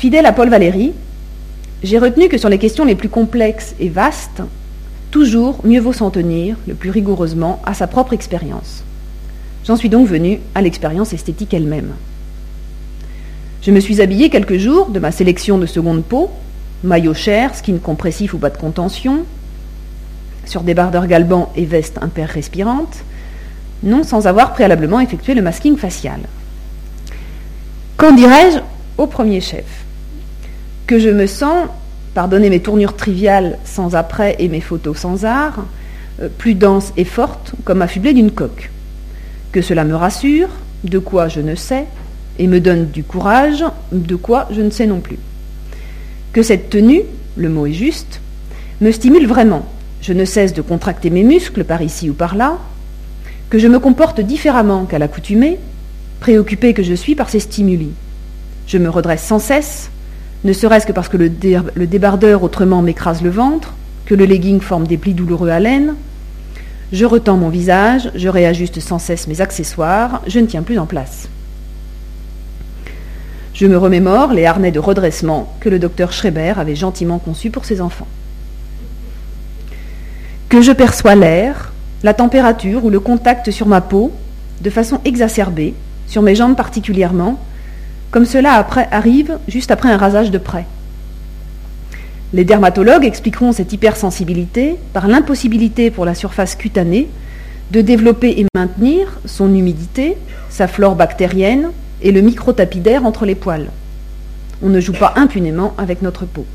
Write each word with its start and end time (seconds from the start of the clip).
Fidèle 0.00 0.24
à 0.24 0.32
Paul 0.32 0.48
Valéry, 0.48 0.94
j'ai 1.82 1.98
retenu 1.98 2.30
que 2.30 2.38
sur 2.38 2.48
les 2.48 2.56
questions 2.56 2.86
les 2.86 2.94
plus 2.94 3.10
complexes 3.10 3.74
et 3.78 3.90
vastes, 3.90 4.40
toujours 5.10 5.60
mieux 5.62 5.78
vaut 5.78 5.92
s'en 5.92 6.08
tenir, 6.08 6.56
le 6.66 6.72
plus 6.72 6.88
rigoureusement, 6.88 7.60
à 7.66 7.74
sa 7.74 7.86
propre 7.86 8.14
expérience. 8.14 8.82
J'en 9.66 9.76
suis 9.76 9.90
donc 9.90 10.08
venu 10.08 10.40
à 10.54 10.62
l'expérience 10.62 11.12
esthétique 11.12 11.52
elle-même. 11.52 11.92
Je 13.60 13.72
me 13.72 13.78
suis 13.78 14.00
habillé 14.00 14.30
quelques 14.30 14.56
jours 14.56 14.88
de 14.88 15.00
ma 15.00 15.12
sélection 15.12 15.58
de 15.58 15.66
seconde 15.66 16.02
peau, 16.02 16.30
maillot 16.82 17.12
cher, 17.12 17.54
skin 17.54 17.76
compressif 17.76 18.32
ou 18.32 18.38
bas 18.38 18.48
de 18.48 18.56
contention, 18.56 19.26
sur 20.46 20.62
débardeur 20.62 21.08
galban 21.08 21.52
et 21.56 21.66
veste 21.66 21.98
impair 22.00 22.30
respirante, 22.30 23.04
non 23.82 24.02
sans 24.02 24.26
avoir 24.26 24.54
préalablement 24.54 25.00
effectué 25.00 25.34
le 25.34 25.42
masking 25.42 25.76
facial. 25.76 26.20
Qu'en 27.98 28.12
dirais-je 28.12 28.60
au 28.96 29.06
premier 29.06 29.42
chef? 29.42 29.66
Que 30.90 30.98
je 30.98 31.08
me 31.08 31.28
sens, 31.28 31.68
pardonnez 32.14 32.50
mes 32.50 32.58
tournures 32.58 32.96
triviales 32.96 33.58
sans 33.64 33.94
après 33.94 34.34
et 34.40 34.48
mes 34.48 34.60
photos 34.60 34.98
sans 34.98 35.24
art, 35.24 35.64
euh, 36.20 36.28
plus 36.36 36.56
dense 36.56 36.92
et 36.96 37.04
forte, 37.04 37.52
comme 37.62 37.80
affublée 37.80 38.12
d'une 38.12 38.32
coque. 38.32 38.72
Que 39.52 39.62
cela 39.62 39.84
me 39.84 39.94
rassure, 39.94 40.48
de 40.82 40.98
quoi 40.98 41.28
je 41.28 41.38
ne 41.38 41.54
sais, 41.54 41.84
et 42.40 42.48
me 42.48 42.58
donne 42.58 42.86
du 42.86 43.04
courage, 43.04 43.64
de 43.92 44.16
quoi 44.16 44.48
je 44.50 44.62
ne 44.62 44.70
sais 44.70 44.88
non 44.88 44.98
plus. 44.98 45.20
Que 46.32 46.42
cette 46.42 46.70
tenue, 46.70 47.02
le 47.36 47.50
mot 47.50 47.66
est 47.66 47.72
juste, 47.72 48.20
me 48.80 48.90
stimule 48.90 49.28
vraiment. 49.28 49.66
Je 50.02 50.12
ne 50.12 50.24
cesse 50.24 50.54
de 50.54 50.60
contracter 50.60 51.10
mes 51.10 51.22
muscles 51.22 51.62
par 51.62 51.82
ici 51.82 52.10
ou 52.10 52.14
par 52.14 52.34
là, 52.34 52.58
que 53.48 53.60
je 53.60 53.68
me 53.68 53.78
comporte 53.78 54.20
différemment 54.20 54.86
qu'à 54.86 54.98
l'accoutumée, 54.98 55.60
préoccupé 56.18 56.74
que 56.74 56.82
je 56.82 56.94
suis 56.94 57.14
par 57.14 57.30
ces 57.30 57.38
stimuli. 57.38 57.90
Je 58.66 58.78
me 58.78 58.90
redresse 58.90 59.22
sans 59.22 59.38
cesse, 59.38 59.88
ne 60.44 60.52
serait-ce 60.52 60.86
que 60.86 60.92
parce 60.92 61.08
que 61.08 61.16
le, 61.16 61.28
débardeur 61.86 62.42
autrement 62.42 62.82
m'écrase 62.82 63.22
le 63.22 63.30
ventre, 63.30 63.74
que 64.06 64.14
le 64.14 64.24
legging 64.24 64.60
forme 64.60 64.86
des 64.86 64.96
plis 64.96 65.14
douloureux 65.14 65.50
à 65.50 65.60
laine. 65.60 65.94
Je 66.92 67.04
retends 67.04 67.36
mon 67.36 67.50
visage, 67.50 68.10
je 68.14 68.28
réajuste 68.28 68.80
sans 68.80 68.98
cesse 68.98 69.28
mes 69.28 69.40
accessoires, 69.40 70.22
je 70.26 70.40
ne 70.40 70.46
tiens 70.46 70.62
plus 70.62 70.78
en 70.78 70.86
place. 70.86 71.28
Je 73.54 73.66
me 73.66 73.76
remémore 73.76 74.32
les 74.32 74.46
harnais 74.46 74.70
de 74.70 74.78
redressement 74.78 75.54
que 75.60 75.68
le 75.68 75.78
docteur 75.78 76.12
Schreiber 76.12 76.54
avait 76.56 76.74
gentiment 76.74 77.18
conçus 77.18 77.50
pour 77.50 77.64
ses 77.64 77.80
enfants. 77.80 78.08
Que 80.48 80.62
je 80.62 80.72
perçois 80.72 81.14
l'air, 81.14 81.72
la 82.02 82.14
température 82.14 82.84
ou 82.84 82.90
le 82.90 82.98
contact 82.98 83.50
sur 83.50 83.66
ma 83.66 83.82
peau 83.82 84.12
de 84.62 84.70
façon 84.70 85.00
exacerbée, 85.04 85.74
sur 86.06 86.22
mes 86.22 86.34
jambes 86.34 86.56
particulièrement, 86.56 87.38
comme 88.10 88.24
cela 88.24 88.66
arrive 88.90 89.38
juste 89.48 89.70
après 89.70 89.90
un 89.90 89.96
rasage 89.96 90.30
de 90.30 90.38
près. 90.38 90.66
Les 92.32 92.44
dermatologues 92.44 93.04
expliqueront 93.04 93.52
cette 93.52 93.72
hypersensibilité 93.72 94.76
par 94.92 95.08
l'impossibilité 95.08 95.90
pour 95.90 96.04
la 96.04 96.14
surface 96.14 96.54
cutanée 96.54 97.08
de 97.70 97.80
développer 97.80 98.40
et 98.40 98.46
maintenir 98.54 99.18
son 99.26 99.54
humidité, 99.54 100.16
sa 100.48 100.66
flore 100.66 100.96
bactérienne, 100.96 101.70
et 102.02 102.12
le 102.12 102.20
micro-tapis 102.20 102.80
d'air 102.80 103.04
entre 103.04 103.26
les 103.26 103.34
poils. 103.34 103.68
On 104.62 104.68
ne 104.68 104.80
joue 104.80 104.92
pas 104.92 105.14
impunément 105.16 105.74
avec 105.78 106.02
notre 106.02 106.24
peau. 106.24 106.46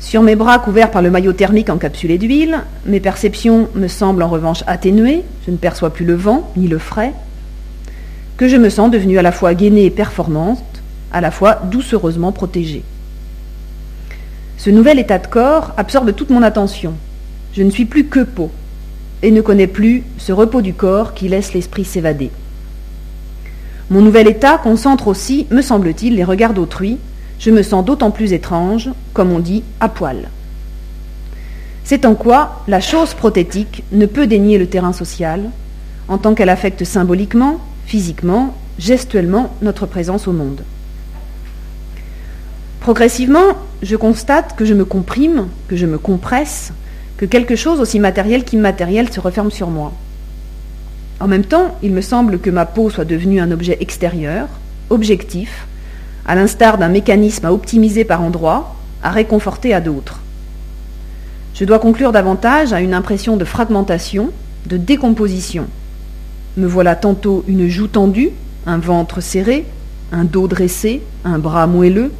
Sur 0.00 0.22
mes 0.22 0.36
bras 0.36 0.58
couverts 0.58 0.90
par 0.90 1.02
le 1.02 1.10
maillot 1.10 1.34
thermique 1.34 1.68
encapsulé 1.68 2.16
d'huile, 2.16 2.60
mes 2.86 3.00
perceptions 3.00 3.68
me 3.74 3.86
semblent 3.86 4.22
en 4.22 4.28
revanche 4.28 4.64
atténuées, 4.66 5.22
je 5.46 5.50
ne 5.50 5.56
perçois 5.56 5.92
plus 5.92 6.06
le 6.06 6.14
vent 6.14 6.50
ni 6.56 6.68
le 6.68 6.78
frais, 6.78 7.12
que 8.40 8.48
je 8.48 8.56
me 8.56 8.70
sens 8.70 8.90
devenue 8.90 9.18
à 9.18 9.22
la 9.22 9.32
fois 9.32 9.52
gainée 9.52 9.84
et 9.84 9.90
performante, 9.90 10.64
à 11.12 11.20
la 11.20 11.30
fois 11.30 11.60
doucereusement 11.70 12.32
protégée. 12.32 12.82
Ce 14.56 14.70
nouvel 14.70 14.98
état 14.98 15.18
de 15.18 15.26
corps 15.26 15.74
absorbe 15.76 16.14
toute 16.14 16.30
mon 16.30 16.42
attention. 16.42 16.94
Je 17.52 17.62
ne 17.62 17.68
suis 17.68 17.84
plus 17.84 18.06
que 18.06 18.20
peau, 18.20 18.50
et 19.22 19.30
ne 19.30 19.42
connais 19.42 19.66
plus 19.66 20.04
ce 20.16 20.32
repos 20.32 20.62
du 20.62 20.72
corps 20.72 21.12
qui 21.12 21.28
laisse 21.28 21.52
l'esprit 21.52 21.84
s'évader. 21.84 22.30
Mon 23.90 24.00
nouvel 24.00 24.26
état 24.26 24.56
concentre 24.56 25.08
aussi, 25.08 25.46
me 25.50 25.60
semble-t-il, 25.60 26.14
les 26.14 26.24
regards 26.24 26.54
d'autrui. 26.54 26.96
Je 27.38 27.50
me 27.50 27.62
sens 27.62 27.84
d'autant 27.84 28.10
plus 28.10 28.32
étrange, 28.32 28.88
comme 29.12 29.32
on 29.32 29.40
dit, 29.40 29.64
à 29.80 29.90
poil. 29.90 30.30
C'est 31.84 32.06
en 32.06 32.14
quoi 32.14 32.62
la 32.68 32.80
chose 32.80 33.12
prothétique 33.12 33.82
ne 33.92 34.06
peut 34.06 34.26
dénier 34.26 34.56
le 34.56 34.66
terrain 34.66 34.94
social, 34.94 35.50
en 36.08 36.16
tant 36.16 36.34
qu'elle 36.34 36.48
affecte 36.48 36.84
symboliquement, 36.84 37.60
physiquement, 37.90 38.54
gestuellement 38.78 39.52
notre 39.62 39.84
présence 39.84 40.28
au 40.28 40.32
monde. 40.32 40.62
Progressivement, 42.78 43.56
je 43.82 43.96
constate 43.96 44.54
que 44.54 44.64
je 44.64 44.74
me 44.74 44.84
comprime, 44.84 45.48
que 45.66 45.74
je 45.74 45.86
me 45.86 45.98
compresse, 45.98 46.72
que 47.16 47.26
quelque 47.26 47.56
chose 47.56 47.80
aussi 47.80 47.98
matériel 47.98 48.44
qu'immatériel 48.44 49.12
se 49.12 49.18
referme 49.18 49.50
sur 49.50 49.70
moi. 49.70 49.92
En 51.18 51.26
même 51.26 51.42
temps, 51.44 51.76
il 51.82 51.92
me 51.92 52.00
semble 52.00 52.38
que 52.38 52.48
ma 52.48 52.64
peau 52.64 52.90
soit 52.90 53.04
devenue 53.04 53.40
un 53.40 53.50
objet 53.50 53.76
extérieur, 53.80 54.46
objectif, 54.88 55.66
à 56.26 56.36
l'instar 56.36 56.78
d'un 56.78 56.90
mécanisme 56.90 57.46
à 57.46 57.52
optimiser 57.52 58.04
par 58.04 58.22
endroits, 58.22 58.76
à 59.02 59.10
réconforter 59.10 59.74
à 59.74 59.80
d'autres. 59.80 60.20
Je 61.54 61.64
dois 61.64 61.80
conclure 61.80 62.12
davantage 62.12 62.72
à 62.72 62.82
une 62.82 62.94
impression 62.94 63.36
de 63.36 63.44
fragmentation, 63.44 64.30
de 64.66 64.76
décomposition. 64.76 65.66
Me 66.56 66.66
voilà 66.66 66.96
tantôt 66.96 67.44
une 67.48 67.68
joue 67.68 67.86
tendue, 67.86 68.30
un 68.66 68.78
ventre 68.78 69.20
serré, 69.20 69.66
un 70.12 70.24
dos 70.24 70.48
dressé, 70.48 71.02
un 71.24 71.38
bras 71.38 71.66
moelleux, 71.66 72.12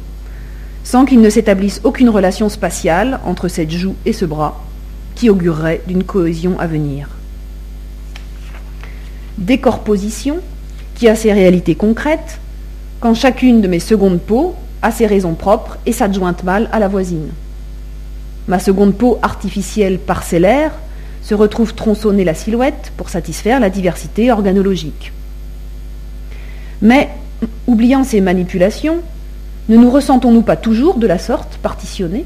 sans 0.83 1.05
qu'il 1.05 1.21
ne 1.21 1.29
s'établisse 1.29 1.81
aucune 1.83 2.09
relation 2.09 2.49
spatiale 2.49 3.19
entre 3.25 3.47
cette 3.47 3.71
joue 3.71 3.95
et 4.05 4.13
ce 4.13 4.25
bras, 4.25 4.63
qui 5.15 5.29
augurerait 5.29 5.81
d'une 5.87 6.03
cohésion 6.03 6.59
à 6.59 6.67
venir 6.67 7.09
décorposition 9.41 10.39
qui 10.95 11.07
a 11.07 11.15
ses 11.15 11.33
réalités 11.33 11.75
concrètes, 11.75 12.39
quand 12.99 13.15
chacune 13.15 13.61
de 13.61 13.67
mes 13.67 13.79
secondes 13.79 14.21
peaux 14.21 14.55
a 14.81 14.91
ses 14.91 15.07
raisons 15.07 15.33
propres 15.33 15.77
et 15.85 15.91
s'adjointe 15.91 16.43
mal 16.43 16.69
à 16.71 16.79
la 16.79 16.87
voisine. 16.87 17.29
Ma 18.47 18.59
seconde 18.59 18.95
peau 18.95 19.19
artificielle 19.21 19.99
parcellaire 19.99 20.71
se 21.21 21.33
retrouve 21.35 21.73
tronçonner 21.73 22.23
la 22.23 22.33
silhouette 22.33 22.91
pour 22.97 23.09
satisfaire 23.09 23.59
la 23.59 23.69
diversité 23.69 24.31
organologique. 24.31 25.11
Mais, 26.81 27.09
oubliant 27.67 28.03
ces 28.03 28.21
manipulations, 28.21 29.01
ne 29.69 29.77
nous 29.77 29.91
ressentons-nous 29.91 30.41
pas 30.41 30.55
toujours 30.55 30.97
de 30.97 31.07
la 31.07 31.19
sorte 31.19 31.57
partitionnée 31.61 32.25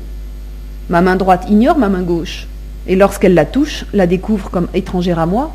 Ma 0.89 1.01
main 1.01 1.15
droite 1.15 1.47
ignore 1.49 1.77
ma 1.77 1.89
main 1.89 2.03
gauche, 2.03 2.47
et 2.87 2.95
lorsqu'elle 2.95 3.33
la 3.33 3.45
touche, 3.45 3.85
la 3.93 4.07
découvre 4.07 4.49
comme 4.49 4.67
étrangère 4.73 5.19
à 5.19 5.25
moi 5.25 5.51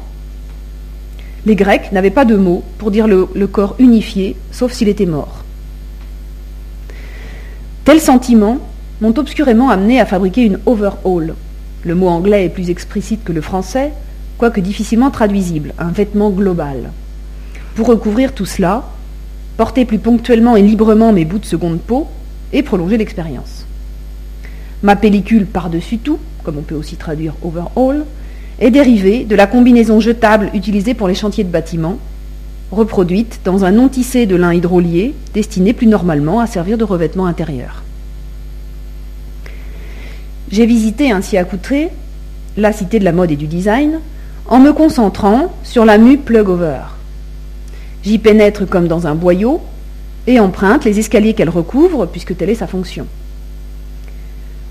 les 1.46 1.56
Grecs 1.56 1.92
n'avaient 1.92 2.10
pas 2.10 2.24
de 2.24 2.36
mots 2.36 2.62
pour 2.78 2.90
dire 2.90 3.06
le, 3.06 3.46
corps 3.46 3.74
unifié, 3.78 4.36
sauf 4.52 4.72
s'il 4.72 4.88
était 4.88 5.06
mort. 5.06 5.44
Tels 7.84 8.00
sentiments 8.00 8.58
m'ont 9.00 9.18
obscurément 9.18 9.70
amené 9.70 10.00
à 10.00 10.06
fabriquer 10.06 10.42
une 10.42 10.58
overhaul. 10.66 11.34
Le 11.82 11.94
mot 11.94 12.08
anglais 12.08 12.44
est 12.44 12.50
plus 12.50 12.68
explicite 12.68 13.24
que 13.24 13.32
le 13.32 13.40
français, 13.40 13.92
quoique 14.36 14.60
difficilement 14.60 15.10
traduisible, 15.10 15.72
un 15.78 15.90
vêtement 15.90 16.30
global. 16.30 16.90
Pour 17.74 17.86
recouvrir 17.86 18.34
tout 18.34 18.44
cela, 18.44 18.84
porter 19.56 19.86
plus 19.86 19.98
ponctuellement 19.98 20.56
et 20.56 20.62
librement 20.62 21.12
mes 21.12 21.24
bouts 21.24 21.38
de 21.38 21.46
seconde 21.46 21.80
peau 21.80 22.06
et 22.52 22.62
prolonger 22.62 22.98
l'expérience. 22.98 23.66
Ma 24.82 24.96
pellicule 24.96 25.46
par-dessus 25.46 25.98
tout, 25.98 26.18
comme 26.44 26.58
on 26.58 26.62
peut 26.62 26.74
aussi 26.74 26.96
traduire 26.96 27.34
overhaul, 27.42 28.04
est 28.58 28.70
dérivée 28.70 29.24
de 29.24 29.34
la 29.34 29.46
combinaison 29.46 30.00
jetable 30.00 30.50
utilisée 30.52 30.94
pour 30.94 31.08
les 31.08 31.14
chantiers 31.14 31.44
de 31.44 31.50
bâtiments, 31.50 31.98
reproduite 32.70 33.40
dans 33.44 33.64
un 33.64 33.70
non 33.70 33.88
tissé 33.88 34.26
de 34.26 34.36
lin 34.36 34.52
hydrolié 34.52 35.14
destiné 35.32 35.72
plus 35.72 35.86
normalement 35.86 36.40
à 36.40 36.46
servir 36.46 36.76
de 36.76 36.84
revêtement 36.84 37.26
intérieur. 37.26 37.82
J'ai 40.50 40.66
visité 40.66 41.12
ainsi 41.12 41.36
accoutré 41.36 41.90
la 42.56 42.72
cité 42.72 42.98
de 42.98 43.04
la 43.04 43.12
mode 43.12 43.30
et 43.30 43.36
du 43.36 43.46
design 43.46 44.00
en 44.48 44.58
me 44.58 44.72
concentrant 44.72 45.54
sur 45.62 45.84
la 45.84 45.96
mue 45.96 46.18
plug-over. 46.18 46.80
J'y 48.02 48.18
pénètre 48.18 48.66
comme 48.68 48.88
dans 48.88 49.06
un 49.06 49.14
boyau 49.14 49.60
et 50.26 50.40
emprunte 50.40 50.84
les 50.84 50.98
escaliers 50.98 51.34
qu'elle 51.34 51.50
recouvre 51.50 52.06
puisque 52.06 52.36
telle 52.36 52.50
est 52.50 52.56
sa 52.56 52.66
fonction. 52.66 53.06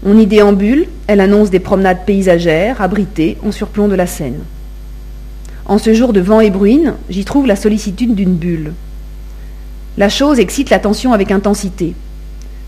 On 0.06 0.18
y 0.18 0.26
déambule, 0.26 0.88
elle 1.08 1.22
annonce 1.22 1.50
des 1.50 1.60
promenades 1.60 2.06
paysagères, 2.06 2.82
abritées, 2.82 3.38
en 3.46 3.52
surplomb 3.52 3.88
de 3.88 3.96
la 3.96 4.08
Seine. 4.08 4.40
En 5.66 5.78
ce 5.78 5.94
jour 5.94 6.12
de 6.12 6.20
vent 6.20 6.42
et 6.42 6.50
bruine, 6.50 6.96
j'y 7.10 7.24
trouve 7.24 7.48
la 7.48 7.56
sollicitude 7.56 8.16
d'une 8.16 8.36
bulle. 8.36 8.74
La 9.98 10.10
chose 10.10 10.40
excite 10.40 10.70
l'attention 10.70 11.14
avec 11.14 11.32
intensité. 11.32 11.94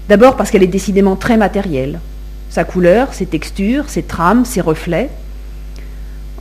D'abord 0.07 0.35
parce 0.37 0.51
qu'elle 0.51 0.63
est 0.63 0.67
décidément 0.67 1.15
très 1.15 1.37
matérielle. 1.37 1.99
Sa 2.51 2.65
couleur, 2.65 3.13
ses 3.13 3.25
textures, 3.25 3.87
ses 3.87 4.03
trames, 4.03 4.43
ses 4.43 4.59
reflets. 4.59 5.09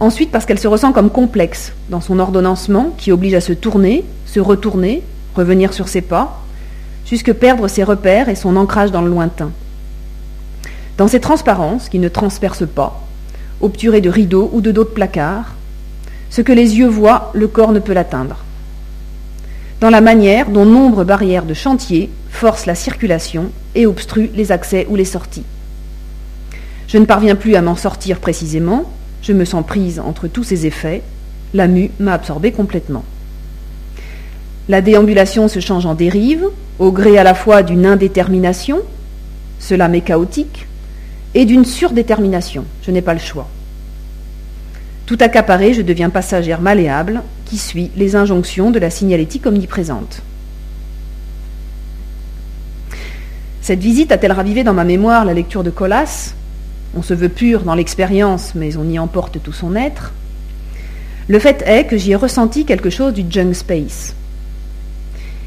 Ensuite 0.00 0.32
parce 0.32 0.44
qu'elle 0.44 0.58
se 0.58 0.66
ressent 0.66 0.92
comme 0.92 1.08
complexe 1.08 1.72
dans 1.88 2.00
son 2.00 2.18
ordonnancement 2.18 2.92
qui 2.98 3.12
oblige 3.12 3.34
à 3.34 3.40
se 3.40 3.52
tourner, 3.52 4.04
se 4.26 4.40
retourner, 4.40 5.04
revenir 5.36 5.72
sur 5.72 5.86
ses 5.86 6.00
pas, 6.00 6.42
jusque 7.06 7.32
perdre 7.32 7.68
ses 7.68 7.84
repères 7.84 8.28
et 8.28 8.34
son 8.34 8.56
ancrage 8.56 8.90
dans 8.90 9.02
le 9.02 9.08
lointain. 9.08 9.52
Dans 10.98 11.06
ces 11.06 11.20
transparences 11.20 11.88
qui 11.88 12.00
ne 12.00 12.08
transpercent 12.08 12.68
pas, 12.68 13.00
obturées 13.60 14.00
de 14.00 14.10
rideaux 14.10 14.50
ou 14.52 14.60
de 14.60 14.72
de 14.72 14.82
placards, 14.82 15.54
ce 16.28 16.42
que 16.42 16.52
les 16.52 16.76
yeux 16.76 16.88
voient, 16.88 17.30
le 17.34 17.46
corps 17.46 17.70
ne 17.70 17.78
peut 17.78 17.92
l'atteindre. 17.92 18.38
Dans 19.80 19.90
la 19.90 20.00
manière 20.00 20.50
dont 20.50 20.66
nombre 20.66 21.04
barrières 21.04 21.44
de 21.44 21.54
chantier 21.54 22.10
forcent 22.30 22.66
la 22.66 22.74
circulation 22.74 23.52
et 23.76 23.86
obstruent 23.86 24.30
les 24.34 24.50
accès 24.50 24.88
ou 24.90 24.96
les 24.96 25.04
sorties. 25.04 25.44
Je 26.90 26.98
ne 26.98 27.04
parviens 27.04 27.37
plus 27.37 27.54
à 27.54 27.62
m'en 27.62 27.76
sortir 27.76 28.19
précisément, 28.19 28.90
je 29.22 29.32
me 29.32 29.44
sens 29.44 29.64
prise 29.64 30.00
entre 30.00 30.26
tous 30.26 30.42
ces 30.42 30.66
effets, 30.66 31.02
la 31.54 31.69
mue 31.69 31.92
m'a 32.00 32.14
absorbé 32.14 32.50
complètement. 32.50 33.04
La 34.69 34.81
déambulation 34.81 35.46
se 35.46 35.60
change 35.60 35.87
en 35.87 35.94
dérive, 35.94 36.46
au 36.81 36.90
gré 36.90 37.16
à 37.16 37.22
la 37.22 37.34
fois 37.34 37.62
d'une 37.62 37.87
indétermination, 37.87 38.81
cela 39.60 39.87
m'est 39.87 40.00
chaotique, 40.00 40.66
et 41.34 41.44
d'une 41.44 41.64
surdétermination, 41.64 42.64
je 42.82 42.90
n'ai 42.90 43.02
pas 43.02 43.14
le 43.14 43.20
choix. 43.20 43.48
Tout 45.06 45.19
accaparé, 45.20 45.75
je 45.75 45.82
deviens 45.82 46.10
passagère 46.10 46.60
malléable 46.60 47.22
qui 47.44 47.56
suit 47.56 47.93
les 47.94 48.16
injonctions 48.16 48.72
de 48.72 48.81
la 48.81 48.90
signalétique 48.90 49.46
omniprésente. 49.46 50.22
Cette 53.62 53.78
visite 53.78 54.10
a-t-elle 54.10 54.32
ravivé 54.32 54.64
dans 54.64 54.75
ma 54.75 54.82
mémoire 54.82 55.25
la 55.25 55.34
lecture 55.34 55.62
de 55.62 55.70
Colas? 55.70 56.34
On 56.96 57.02
se 57.02 57.14
veut 57.14 57.28
pur 57.28 57.62
dans 57.62 57.75
l'expérience, 57.75 58.54
mais 58.54 58.76
on 58.76 58.88
y 58.88 58.98
emporte 58.98 59.42
tout 59.42 59.52
son 59.52 59.76
être. 59.76 60.12
Le 61.28 61.38
fait 61.38 61.62
est 61.66 61.84
que 61.84 61.96
j'y 61.96 62.12
ai 62.12 62.16
ressenti 62.16 62.64
quelque 62.64 62.90
chose 62.90 63.14
du 63.14 63.25
junk 63.31 63.52
space. 63.54 64.14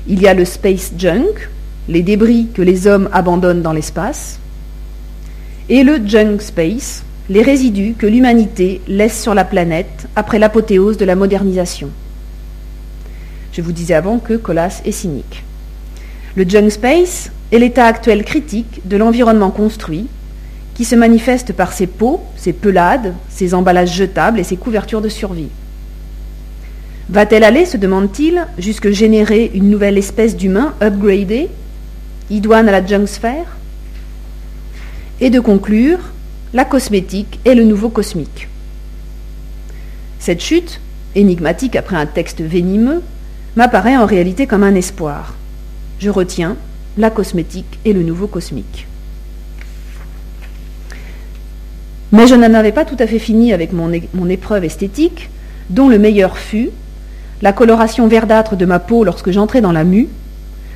Il 0.07 0.21
y 0.21 0.27
a 0.27 0.33
le 0.33 0.45
space 0.45 0.93
junk, 0.97 1.49
les 1.89 2.01
débris 2.01 2.47
que 2.53 2.61
les 2.61 2.87
hommes 2.87 3.09
abandonnent 3.11 3.61
dans 3.61 3.73
l'espace, 3.73 4.39
et 5.67 5.83
le 5.83 5.99
junk 6.05 6.39
space, 6.39 7.03
les 7.29 7.41
résidus 7.41 7.95
que 7.97 8.05
l'humanité 8.05 8.81
laisse 8.87 9.21
sur 9.21 9.33
la 9.33 9.45
planète 9.45 10.07
après 10.15 10.39
l'apothéose 10.39 10.97
de 10.97 11.05
la 11.05 11.15
modernisation. 11.15 11.89
Je 13.51 13.61
vous 13.61 13.71
disais 13.71 13.93
avant 13.93 14.19
que 14.19 14.33
Colas 14.33 14.81
est 14.85 14.91
cynique. 14.91 15.43
Le 16.35 16.47
junk 16.47 16.69
space 16.69 17.31
est 17.51 17.59
l'état 17.59 17.85
actuel 17.85 18.23
critique 18.23 18.81
de 18.85 18.97
l'environnement 18.97 19.51
construit 19.51 20.07
qui 20.75 20.85
se 20.85 20.95
manifeste 20.95 21.53
par 21.53 21.73
ses 21.73 21.87
pots, 21.87 22.21
ses 22.35 22.53
pelades, 22.53 23.13
ses 23.29 23.53
emballages 23.53 23.93
jetables 23.93 24.39
et 24.39 24.43
ses 24.43 24.57
couvertures 24.57 25.01
de 25.01 25.09
survie. 25.09 25.49
Va-t-elle 27.09 27.43
aller, 27.43 27.65
se 27.65 27.77
demande-t-il, 27.77 28.47
jusque 28.57 28.89
générer 28.89 29.51
une 29.53 29.69
nouvelle 29.69 29.97
espèce 29.97 30.35
d'humain 30.35 30.73
upgradé, 30.81 31.49
idoine 32.29 32.69
à 32.69 32.71
la 32.71 32.85
junk 32.85 33.07
sphère 33.07 33.57
Et 35.21 35.29
de 35.29 35.39
conclure 35.39 35.99
la 36.53 36.65
cosmétique 36.65 37.39
est 37.45 37.55
le 37.55 37.65
nouveau 37.65 37.89
cosmique. 37.89 38.47
Cette 40.19 40.41
chute, 40.41 40.79
énigmatique 41.15 41.75
après 41.75 41.97
un 41.97 42.05
texte 42.05 42.41
venimeux, 42.41 43.01
m'apparaît 43.55 43.97
en 43.97 44.05
réalité 44.05 44.47
comme 44.47 44.63
un 44.63 44.75
espoir. 44.75 45.35
Je 45.99 46.09
retiens 46.09 46.55
la 46.97 47.09
cosmétique 47.09 47.79
est 47.85 47.93
le 47.93 48.03
nouveau 48.03 48.27
cosmique. 48.27 48.87
Mais 52.13 52.27
je 52.27 52.35
n'en 52.35 52.53
avais 52.53 52.71
pas 52.71 52.85
tout 52.85 52.95
à 52.99 53.07
fait 53.07 53.17
fini 53.17 53.53
avec 53.53 53.73
mon, 53.73 54.29
épreuve 54.29 54.63
esthétique, 54.63 55.31
dont 55.71 55.89
le 55.89 55.97
meilleur 55.97 56.37
fut 56.37 56.69
la 57.41 57.53
coloration 57.53 58.07
verdâtre 58.07 58.55
de 58.55 58.67
ma 58.67 58.77
peau 58.77 59.03
lorsque 59.03 59.31
j'entrais 59.31 59.61
dans 59.61 59.71
la 59.71 59.83
mue, 59.83 60.07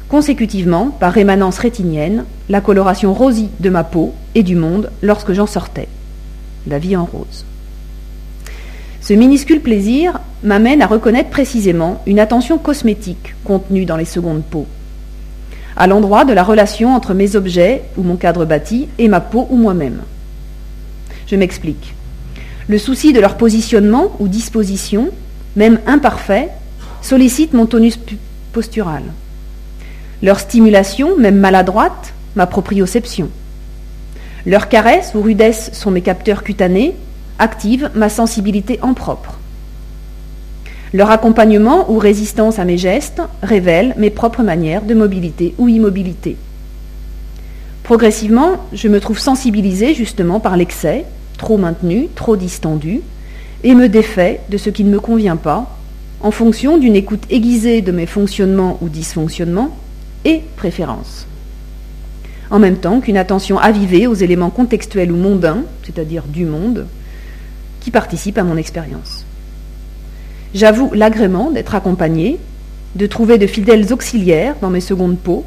consécutivement, 0.10 0.88
par 0.90 1.14
rémanence 1.14 1.60
rétinienne, 1.60 2.26
la 2.50 2.60
coloration 2.60 3.14
rosie 3.14 3.50
de 3.60 3.70
ma 3.70 3.84
peau 3.84 4.16
et 4.34 4.42
du 4.42 4.56
monde 4.56 4.90
lorsque 5.04 5.34
j'en 5.34 5.46
sortais. 5.46 5.88
La 6.66 6.80
vie 6.80 6.96
en 6.96 7.06
rose. 7.06 7.46
Ce 9.00 9.14
minuscule 9.14 9.62
plaisir 9.62 10.20
m'amène 10.44 10.82
à 10.82 10.88
reconnaître 10.88 11.30
précisément 11.30 12.02
une 12.08 12.20
attention 12.20 12.58
cosmétique 12.58 13.36
contenue 13.44 13.86
dans 13.86 13.96
les 13.96 14.06
secondes 14.06 14.44
peaux, 14.44 14.66
à 15.76 15.86
l'endroit 15.86 16.26
de 16.26 16.34
la 16.34 16.44
relation 16.44 16.96
entre 16.96 17.14
mes 17.14 17.36
objets 17.36 17.84
ou 17.96 18.02
mon 18.02 18.16
cadre 18.16 18.44
bâti 18.44 18.88
et 18.98 19.08
ma 19.08 19.22
peau 19.22 19.48
ou 19.52 19.56
moi-même. 19.56 20.02
Je 21.28 21.36
m'explique. 21.36 21.94
Le 22.68 22.78
souci 22.78 23.14
de 23.14 23.20
leur 23.20 23.38
positionnement 23.38 24.16
ou 24.20 24.28
disposition, 24.28 25.10
même 25.56 25.80
imparfait, 25.86 26.50
sollicite 27.02 27.54
mon 27.54 27.66
tonus 27.66 28.00
postural. 28.52 29.04
Leur 30.22 30.40
stimulation, 30.40 31.18
même 31.18 31.38
maladroite, 31.38 32.14
ma 32.36 32.48
proprioception. 32.48 33.30
Leurs 34.46 34.70
caresses 34.70 35.12
ou 35.16 35.22
rudesses 35.22 35.72
sont 35.74 35.92
mes 35.92 36.02
capteurs 36.02 36.44
cutanés, 36.44 36.96
activent 37.40 37.92
ma 37.94 38.10
sensibilité 38.10 38.80
en 38.82 38.94
propre. 38.94 39.38
Leur 40.94 41.12
accompagnement 41.12 41.92
ou 41.92 41.98
résistance 41.98 42.60
à 42.60 42.66
mes 42.66 42.78
gestes 42.78 43.22
révèle 43.44 43.94
mes 43.98 44.10
propres 44.10 44.44
manières 44.44 44.84
de 44.84 44.94
mobilité 44.94 45.54
ou 45.58 45.68
immobilité. 45.68 46.38
Progressivement, 47.88 48.58
je 48.74 48.90
me 48.90 49.00
trouve 49.00 49.18
sensibilisé 49.18 49.94
justement 49.94 50.42
par 50.42 50.58
l'excès, 50.58 51.06
trop 51.38 51.56
maintenu, 51.58 52.10
trop 52.16 52.36
distendu, 52.36 53.00
et 53.64 53.76
me 53.76 53.88
défait 53.88 54.42
de 54.50 54.58
ce 54.58 54.70
qui 54.70 54.84
ne 54.84 54.90
me 54.90 55.00
convient 55.00 55.38
pas, 55.38 55.74
en 56.20 56.32
fonction 56.32 56.78
d'une 56.78 56.98
écoute 56.98 57.24
aiguisée 57.30 57.82
de 57.82 57.94
mes 57.94 58.06
fonctionnements 58.06 58.78
ou 58.82 58.90
dysfonctionnements, 58.90 59.74
et 60.26 60.42
préférence. 60.58 61.28
En 62.52 62.60
même 62.60 62.76
temps 62.76 63.00
qu'une 63.00 63.16
attention 63.16 63.58
avivée 63.58 64.06
aux 64.06 64.16
éléments 64.16 64.50
contextuels 64.50 65.14
ou 65.14 65.16
mondains, 65.16 65.64
c'est-à-dire 65.84 66.24
du 66.24 66.44
monde, 66.44 66.88
qui 67.80 67.90
participent 67.90 68.38
à 68.38 68.44
mon 68.44 68.58
expérience. 68.58 69.24
J'avoue 70.54 70.92
l'agrément 70.94 71.52
d'être 71.52 71.74
accompagné, 71.74 72.38
de 72.98 73.08
trouver 73.08 73.38
de 73.38 73.48
fidèles 73.48 73.94
auxiliaires 73.94 74.58
dans 74.62 74.72
mes 74.72 74.82
secondes 74.82 75.18
peaux, 75.18 75.46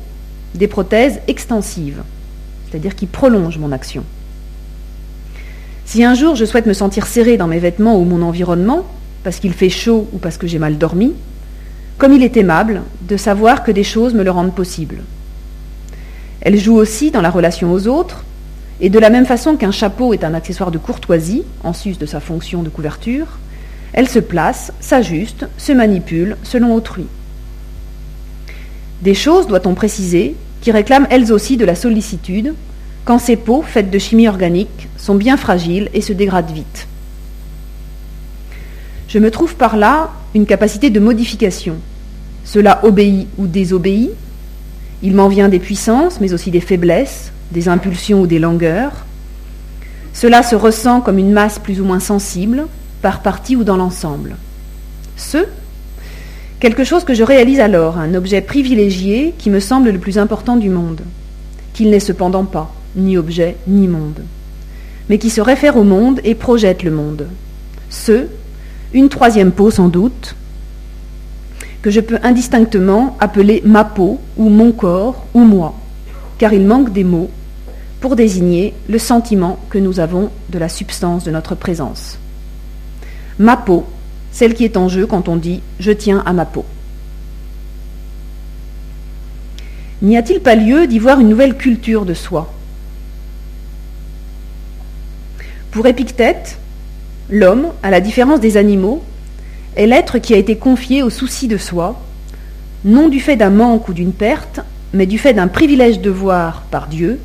des 0.55 0.69
prothèses 0.69 1.21
extensives, 1.29 2.03
c'est-à-dire 2.71 2.95
qui 2.95 3.07
prolongent 3.07 3.59
mon 3.59 3.73
action. 3.73 4.05
Si 5.85 6.05
un 6.05 6.15
jour 6.15 6.37
je 6.37 6.45
souhaite 6.45 6.67
me 6.67 6.73
sentir 6.73 7.07
serré 7.07 7.37
dans 7.37 7.49
mes 7.49 7.59
vêtements 7.59 7.99
ou 7.99 8.05
mon 8.05 8.23
environnement, 8.23 8.87
parce 9.25 9.39
qu'il 9.39 9.53
fait 9.53 9.71
chaud 9.71 10.09
ou 10.13 10.19
parce 10.19 10.39
que 10.39 10.47
j'ai 10.47 10.59
mal 10.59 10.79
dormi, 10.79 11.15
comme 11.99 12.13
il 12.13 12.23
est 12.23 12.37
aimable 12.37 12.83
de 13.03 13.17
savoir 13.17 13.63
que 13.63 13.73
des 13.73 13.85
choses 13.85 14.15
me 14.15 14.23
le 14.23 14.31
rendent 14.31 14.55
possible. 14.55 15.03
Elle 16.41 16.59
joue 16.59 16.77
aussi 16.77 17.11
dans 17.11 17.21
la 17.21 17.31
relation 17.31 17.73
aux 17.73 17.87
autres, 17.89 18.25
et 18.81 18.89
de 18.89 18.99
la 18.99 19.11
même 19.11 19.27
façon 19.27 19.57
qu'un 19.57 19.73
chapeau 19.73 20.15
est 20.15 20.25
un 20.25 20.33
accessoire 20.33 20.71
de 20.71 20.79
courtoisie, 20.79 21.43
en 21.63 21.75
sus 21.75 21.99
de 21.99 22.07
sa 22.07 22.21
fonction 22.21 22.63
de 22.63 22.71
couverture, 22.71 23.27
elle 23.93 24.09
se 24.09 24.21
place, 24.21 24.73
s'ajuste, 24.81 25.47
se 25.59 25.73
manipule 25.73 26.37
selon 26.43 26.75
autrui. 26.75 27.07
Des 29.03 29.15
choses, 29.15 29.47
doit-on 29.47 29.75
préciser, 29.75 30.37
qui 30.61 30.73
réclament 30.73 31.07
elles 31.11 31.33
aussi 31.33 31.57
de 31.57 31.65
la 31.65 31.75
sollicitude, 31.75 32.55
quand 33.05 33.19
ces 33.19 33.37
peaux, 33.37 33.63
faites 33.63 33.91
de 33.91 33.99
chimie 33.99 34.29
organique, 34.29 34.89
sont 34.97 35.15
bien 35.15 35.37
fragiles 35.37 35.89
et 35.95 36.01
se 36.01 36.13
dégradent 36.13 36.51
vite. 36.51 36.87
Je 39.09 39.19
me 39.19 39.31
trouve 39.31 39.57
par 39.57 39.77
là 39.77 40.11
une 40.35 40.47
capacité 40.47 40.91
de 40.91 41.01
modification, 41.01 41.77
cela 42.45 42.85
obéit 42.85 43.29
ou 43.39 43.47
désobéit. 43.47 44.11
Il 45.03 45.15
m'en 45.15 45.29
vient 45.29 45.49
des 45.49 45.59
puissances, 45.59 46.21
mais 46.21 46.33
aussi 46.33 46.51
des 46.51 46.61
faiblesses, 46.61 47.33
des 47.53 47.69
impulsions 47.69 48.21
ou 48.21 48.27
des 48.27 48.39
langueurs. 48.39 49.07
Cela 50.13 50.43
se 50.43 50.55
ressent 50.55 51.01
comme 51.01 51.19
une 51.19 51.33
masse 51.33 51.59
plus 51.59 51.81
ou 51.81 51.85
moins 51.85 52.01
sensible, 52.01 52.67
par 53.03 53.23
partie 53.23 53.57
ou 53.57 53.65
dans 53.65 53.77
l'ensemble. 53.77 54.37
Ce, 55.17 55.39
quelque 56.61 56.85
chose 56.85 57.05
que 57.05 57.15
je 57.15 57.25
réalise 57.25 57.59
alors, 57.59 57.99
un 57.99 58.15
objet 58.15 58.43
privilégié 58.43 59.35
qui 59.39 59.51
me 59.51 59.61
semble 59.61 59.91
le 59.91 59.99
plus 59.99 60.19
important 60.19 60.57
du 60.57 60.69
monde, 60.69 61.01
qu'il 61.73 61.91
n'est 61.91 62.01
cependant 62.01 62.45
pas, 62.45 62.73
ni 62.95 63.17
objet, 63.17 63.57
ni 63.67 63.89
monde, 63.89 64.21
mais 65.09 65.19
qui 65.19 65.31
se 65.31 65.41
réfère 65.41 65.77
au 65.77 65.85
monde 65.85 66.21
et 66.23 66.35
projette 66.35 66.83
le 66.83 66.91
monde. 66.91 67.27
Ce, 67.89 68.27
une 68.93 69.09
troisième 69.09 69.53
peau 69.53 69.71
sans 69.71 69.89
doute, 69.89 70.37
que 71.83 71.91
je 71.91 72.01
peux 72.01 72.19
indistinctement 72.23 73.17
appeler 73.21 73.63
ma 73.65 73.85
peau 73.85 74.21
ou 74.37 74.51
mon 74.51 74.71
corps 74.73 75.25
ou 75.33 75.41
moi, 75.41 75.75
car 76.39 76.53
il 76.53 76.67
manque 76.67 76.93
des 76.93 77.05
mots 77.05 77.31
pour 78.01 78.17
désigner 78.17 78.75
le 78.89 78.99
sentiment 78.99 79.59
que 79.71 79.79
nous 79.79 79.99
avons 79.99 80.31
de 80.51 80.59
la 80.59 80.69
substance 80.69 81.25
de 81.25 81.31
notre 81.31 81.55
présence. 81.55 82.19
Ma 83.39 83.57
peau, 83.57 83.87
celle 84.33 84.55
qui 84.55 84.65
est 84.65 84.77
en 84.77 84.89
jeu 84.89 85.07
quand 85.07 85.29
on 85.29 85.37
dit 85.37 85.61
je 85.79 85.93
tiens 85.93 86.23
à 86.27 86.33
ma 86.33 86.45
peau. 86.45 86.65
N'y 90.03 90.17
a-t-il 90.17 90.41
pas 90.41 90.55
lieu 90.55 90.87
d'y 90.87 90.99
voir 90.99 91.21
une 91.21 91.29
nouvelle 91.29 91.57
culture 91.57 92.07
de 92.07 92.15
soi? 92.15 92.53
Pour 95.71 95.87
Épictète, 95.87 96.59
l'homme, 97.29 97.69
à 97.83 97.91
la 97.91 98.01
différence 98.01 98.41
des 98.41 98.57
animaux, 98.57 99.03
est 99.77 99.87
l'être 99.87 100.19
qui 100.19 100.35
a 100.35 100.39
été 100.39 100.57
confié 100.57 101.03
au 101.03 101.11
souci 101.11 101.49
de 101.49 101.57
soi, 101.57 102.01
non 102.85 103.09
du 103.09 103.21
fait 103.21 103.37
d'un 103.37 103.51
manque 103.51 103.89
ou 103.89 103.93
d'une 103.93 104.13
perte, 104.13 104.61
mais 104.93 105.07
du 105.07 105.19
fait 105.19 105.35
d'un 105.35 105.49
privilège 105.49 106.01
de 106.01 106.11
voir 106.11 106.63
par 106.71 106.89
Dieu, 106.89 107.21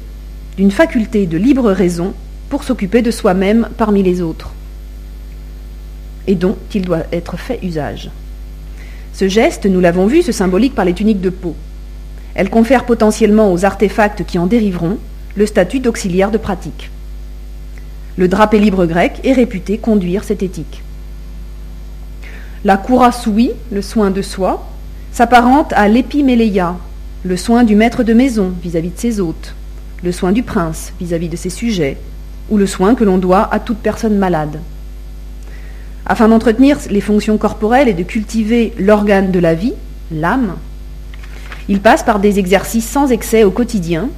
d'une 0.58 0.72
faculté 0.72 1.26
de 1.26 1.38
libre 1.38 1.72
raison 1.72 2.14
pour 2.50 2.64
s'occuper 2.64 3.02
de 3.02 3.12
soi-même 3.12 3.70
parmi 3.78 4.04
les 4.04 4.22
autres, 4.22 4.54
et 6.28 6.36
dont 6.36 6.58
il 6.74 6.82
doit 6.82 7.04
être 7.12 7.38
fait 7.38 7.60
usage. 7.64 8.10
Ce 9.14 9.28
geste, 9.28 9.66
nous 9.66 9.80
l'avons 9.80 10.08
vu, 10.08 10.22
se 10.22 10.32
symbolique 10.32 10.76
par 10.76 10.86
les 10.86 10.94
tuniques 10.94 11.22
de 11.22 11.30
peau. 11.30 11.56
Elles 12.34 12.50
confèrent 12.50 12.86
potentiellement 12.86 13.52
aux 13.52 13.64
artefacts 13.64 14.26
qui 14.26 14.38
en 14.38 14.46
dériveront 14.46 14.98
le 15.36 15.46
statut 15.46 15.80
d'auxiliaire 15.80 16.32
de 16.32 16.38
pratique. 16.38 16.90
Le 18.18 18.28
drapé 18.28 18.60
libre 18.60 18.86
grec 18.86 19.20
est 19.24 19.34
réputé 19.34 19.78
conduire 19.78 20.24
cette 20.24 20.44
éthique. 20.44 20.84
La 22.64 22.82
soui, 23.12 23.52
le 23.72 23.82
soin 23.82 24.10
de 24.12 24.22
soi, 24.22 24.68
s'apparente 25.12 25.72
à 25.74 25.88
l'épiméléia, 25.88 26.76
le 27.24 27.38
soin 27.38 27.64
du 27.64 27.76
maître 27.76 28.04
de 28.04 28.14
maison 28.14 28.54
vis-à-vis 28.62 28.90
de 28.90 29.00
ses 29.00 29.20
hôtes, 29.20 29.54
le 30.04 30.12
soin 30.12 30.32
du 30.32 30.44
prince 30.44 30.92
vis-à-vis 31.00 31.30
de 31.30 31.36
ses 31.36 31.50
sujets, 31.50 31.98
ou 32.50 32.58
le 32.58 32.68
soin 32.68 32.96
que 32.96 33.04
l'on 33.04 33.18
doit 33.18 33.54
à 33.54 33.60
toute 33.60 33.78
personne 33.78 34.18
malade. 34.18 34.60
Afin 36.06 36.28
d'entretenir 36.28 36.78
les 36.90 37.02
fonctions 37.02 37.38
corporelles 37.38 37.88
et 37.88 37.94
de 37.94 38.04
cultiver 38.04 38.74
l'organe 38.78 39.32
de 39.32 39.40
la 39.40 39.56
vie, 39.56 39.74
l'âme, 40.12 40.56
il 41.68 41.80
passe 41.80 42.04
par 42.04 42.20
des 42.20 42.38
exercices 42.38 42.88
sans 42.88 43.12
excès 43.12 43.44
au 43.44 43.52
quotidien 43.52 44.10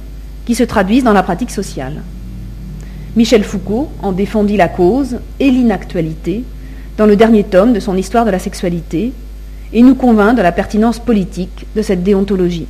qui 0.44 0.54
se 0.54 0.64
traduisent 0.64 1.04
dans 1.04 1.12
la 1.12 1.22
pratique 1.22 1.50
sociale. 1.50 2.02
Michel 3.16 3.42
Foucault 3.42 3.88
en 4.02 4.12
défendit 4.12 4.56
la 4.56 4.68
cause 4.68 5.18
et 5.40 5.50
l'inactualité 5.50 6.44
dans 6.98 7.06
le 7.06 7.16
dernier 7.16 7.44
tome 7.44 7.72
de 7.72 7.80
son 7.80 7.96
Histoire 7.96 8.24
de 8.24 8.30
la 8.30 8.38
sexualité, 8.38 9.12
et 9.72 9.82
nous 9.82 9.94
convainc 9.94 10.36
de 10.36 10.42
la 10.42 10.52
pertinence 10.52 10.98
politique 10.98 11.66
de 11.76 11.82
cette 11.82 12.02
déontologie. 12.02 12.66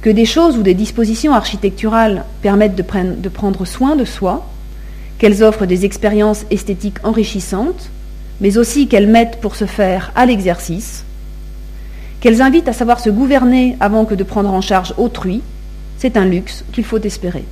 Que 0.00 0.10
des 0.10 0.24
choses 0.24 0.56
ou 0.56 0.62
des 0.62 0.74
dispositions 0.74 1.34
architecturales 1.34 2.24
permettent 2.42 2.76
de, 2.76 3.28
prendre 3.28 3.64
soin 3.64 3.96
de 3.96 4.04
soi, 4.04 4.46
qu'elles 5.24 5.42
offrent 5.42 5.64
des 5.64 5.86
expériences 5.86 6.44
esthétiques 6.50 6.98
enrichissantes, 7.02 7.88
mais 8.42 8.58
aussi 8.58 8.88
qu'elles 8.88 9.06
mettent 9.06 9.40
pour 9.40 9.56
ce 9.56 9.64
faire 9.64 10.12
à 10.14 10.26
l'exercice, 10.26 11.02
qu'elles 12.20 12.42
invitent 12.42 12.68
à 12.68 12.74
savoir 12.74 13.00
se 13.00 13.08
gouverner 13.08 13.78
avant 13.80 14.04
que 14.04 14.14
de 14.14 14.22
prendre 14.22 14.52
en 14.52 14.60
charge 14.60 14.92
autrui, 14.98 15.40
c'est 15.96 16.18
un 16.18 16.26
luxe 16.26 16.62
qu'il 16.74 16.84
faut 16.84 17.00
espérer. 17.00 17.46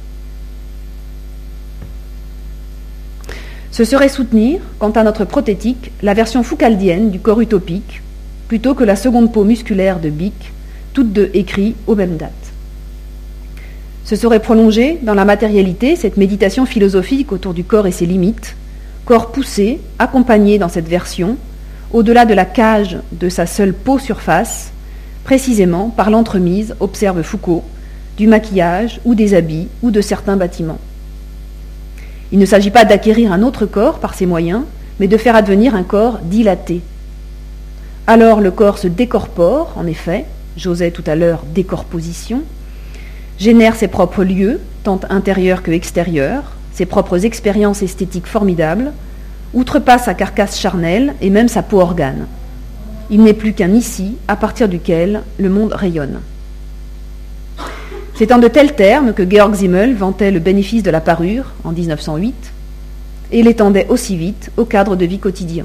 Ce 3.71 3.85
serait 3.85 4.11
soutenir, 4.11 4.61
quant 4.79 4.91
à 4.91 5.03
notre 5.03 5.25
prothétique, 5.25 5.93
la 6.03 6.13
version 6.13 6.43
foucaldienne 6.43 7.11
du 7.11 7.21
corps 7.21 7.41
utopique, 7.41 8.03
plutôt 8.49 8.75
que 8.75 8.85
la 8.85 8.97
seconde 8.97 9.33
peau 9.33 9.45
musculaire 9.45 9.99
de 9.99 10.11
Bic, 10.11 10.53
toutes 10.93 11.15
deux 11.15 11.31
écrites 11.33 11.77
aux 11.87 11.95
mêmes 11.95 12.19
dates. 12.19 12.42
Ce 14.13 14.17
serait 14.19 14.41
prolonger 14.41 14.99
dans 15.01 15.15
la 15.15 15.25
matérialité 15.25 15.97
cette 15.97 16.19
méditation 16.19 16.67
philosophique 16.67 17.33
autour 17.33 17.55
du 17.55 17.65
corps 17.65 17.87
et 17.87 17.93
ses 17.93 18.05
limites, 18.05 18.57
corps 19.07 19.33
poussé, 19.33 19.81
accompagné 19.99 20.59
dans 20.59 20.69
cette 20.69 20.87
version, 20.87 21.39
au-delà 21.95 22.27
de 22.27 22.35
la 22.35 22.45
cage 22.45 22.99
de 23.13 23.31
sa 23.31 23.47
seule 23.47 23.73
peau 23.73 23.99
surface, 23.99 24.71
précisément 25.25 25.89
par 25.89 26.11
l'entremise, 26.11 26.77
observe 26.79 27.23
Foucault, 27.23 27.65
du 28.19 28.27
maquillage 28.27 29.01
ou 29.07 29.15
des 29.15 29.33
habits 29.33 29.69
ou 29.81 29.91
de 29.91 30.03
certains 30.03 30.37
bâtiments. 30.37 30.81
Il 32.33 32.39
ne 32.39 32.45
s'agit 32.45 32.71
pas 32.71 32.85
d'acquérir 32.85 33.33
un 33.33 33.41
autre 33.43 33.65
corps 33.65 33.99
par 33.99 34.13
ces 34.13 34.27
moyens, 34.27 34.65
mais 35.01 35.09
de 35.09 35.17
faire 35.17 35.37
advenir 35.37 35.75
un 35.75 35.85
corps 35.85 36.19
dilaté. 36.19 36.83
Alors 38.07 38.43
le 38.43 38.51
corps 38.51 38.77
se 38.77 38.89
décorpore, 38.89 39.73
en 39.75 39.87
effet, 39.87 40.27
j'osais 40.59 40.91
tout 40.91 41.05
à 41.07 41.17
l'heure 41.17 41.45
décorposition, 41.55 42.43
génère 43.43 43.75
ses 43.75 43.89
propres 43.89 44.23
lieux, 44.23 44.61
tant 44.85 45.01
intérieurs 45.11 45.65
que 45.65 45.73
extérieurs, 45.73 46.53
ses 46.73 46.87
propres 46.87 47.25
expériences 47.25 47.83
esthétiques 47.83 48.29
formidables, 48.29 48.93
outrepasse 49.53 50.05
sa 50.05 50.15
carcasse 50.15 50.57
charnelle 50.57 51.15
et 51.21 51.29
même 51.29 51.49
sa 51.49 51.65
peau 51.65 51.81
organe. 51.81 52.27
Il 53.11 53.25
n'est 53.25 53.35
plus 53.35 53.53
qu'un 53.53 53.73
ici 53.73 54.17
à 54.29 54.37
partir 54.37 54.69
duquel 54.69 55.23
le 55.41 55.49
monde 55.49 55.73
rayonne. 55.73 56.21
C'est 58.15 58.31
en 58.31 58.39
de 58.39 58.47
tels 58.47 58.77
termes 58.77 59.13
que 59.13 59.29
Georg 59.29 59.57
Simmel 59.57 59.97
vantait 59.97 60.31
le 60.31 60.39
bénéfice 60.39 60.85
de 60.85 60.93
la 60.93 61.01
parure 61.01 61.53
en 61.65 61.73
1908 61.73 62.53
et 63.33 63.43
l'étendait 63.43 63.89
aussi 63.89 64.17
vite 64.17 64.53
au 64.57 64.65
cadre 64.65 64.95
de 64.95 65.05
vie 65.05 65.19
quotidien. 65.19 65.65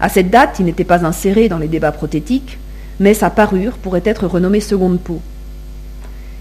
À 0.00 0.08
cette 0.08 0.30
date, 0.30 0.56
il 0.58 0.64
n'était 0.64 0.84
pas 0.84 1.04
inséré 1.04 1.50
dans 1.50 1.58
les 1.58 1.68
débats 1.68 1.92
prothétiques, 1.92 2.56
mais 2.98 3.12
sa 3.12 3.28
parure 3.28 3.74
pourrait 3.74 4.00
être 4.06 4.26
renommée 4.26 4.60
seconde 4.60 5.00
peau. 5.00 5.20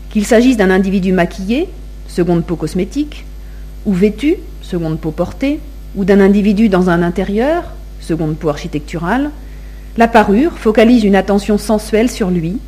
Qu'il 0.09 0.25
s'agisse 0.25 0.57
d'un 0.57 0.71
individu 0.71 1.11
maquillé, 1.11 1.69
seconde 2.07 2.45
peau 2.45 2.55
cosmétique, 2.55 3.25
ou 3.85 3.93
vêtu, 3.93 4.35
seconde 4.61 4.99
peau 4.99 5.11
portée, 5.11 5.59
ou 5.95 6.05
d'un 6.05 6.19
individu 6.19 6.69
dans 6.69 6.89
un 6.89 7.01
intérieur, 7.01 7.63
seconde 8.01 8.35
peau 8.35 8.49
architecturale, 8.49 9.31
la 9.97 10.07
parure 10.07 10.57
focalise 10.57 11.03
une 11.03 11.15
attention 11.15 11.57
sensuelle 11.57 12.09
sur 12.09 12.29
lui 12.29 12.59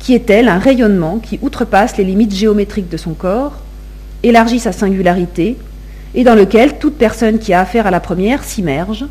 qui 0.00 0.14
est-elle 0.14 0.48
un 0.48 0.58
rayonnement 0.58 1.18
qui 1.18 1.38
outrepasse 1.42 1.96
les 1.96 2.04
limites 2.04 2.34
géométriques 2.34 2.88
de 2.88 2.96
son 2.96 3.12
corps, 3.12 3.52
élargit 4.22 4.58
sa 4.58 4.72
singularité, 4.72 5.56
et 6.14 6.24
dans 6.24 6.34
lequel 6.34 6.78
toute 6.78 6.96
personne 6.96 7.38
qui 7.38 7.52
a 7.52 7.60
affaire 7.60 7.86
à 7.86 7.90
la 7.92 8.00
première 8.00 8.42
s'immerge, 8.42 9.04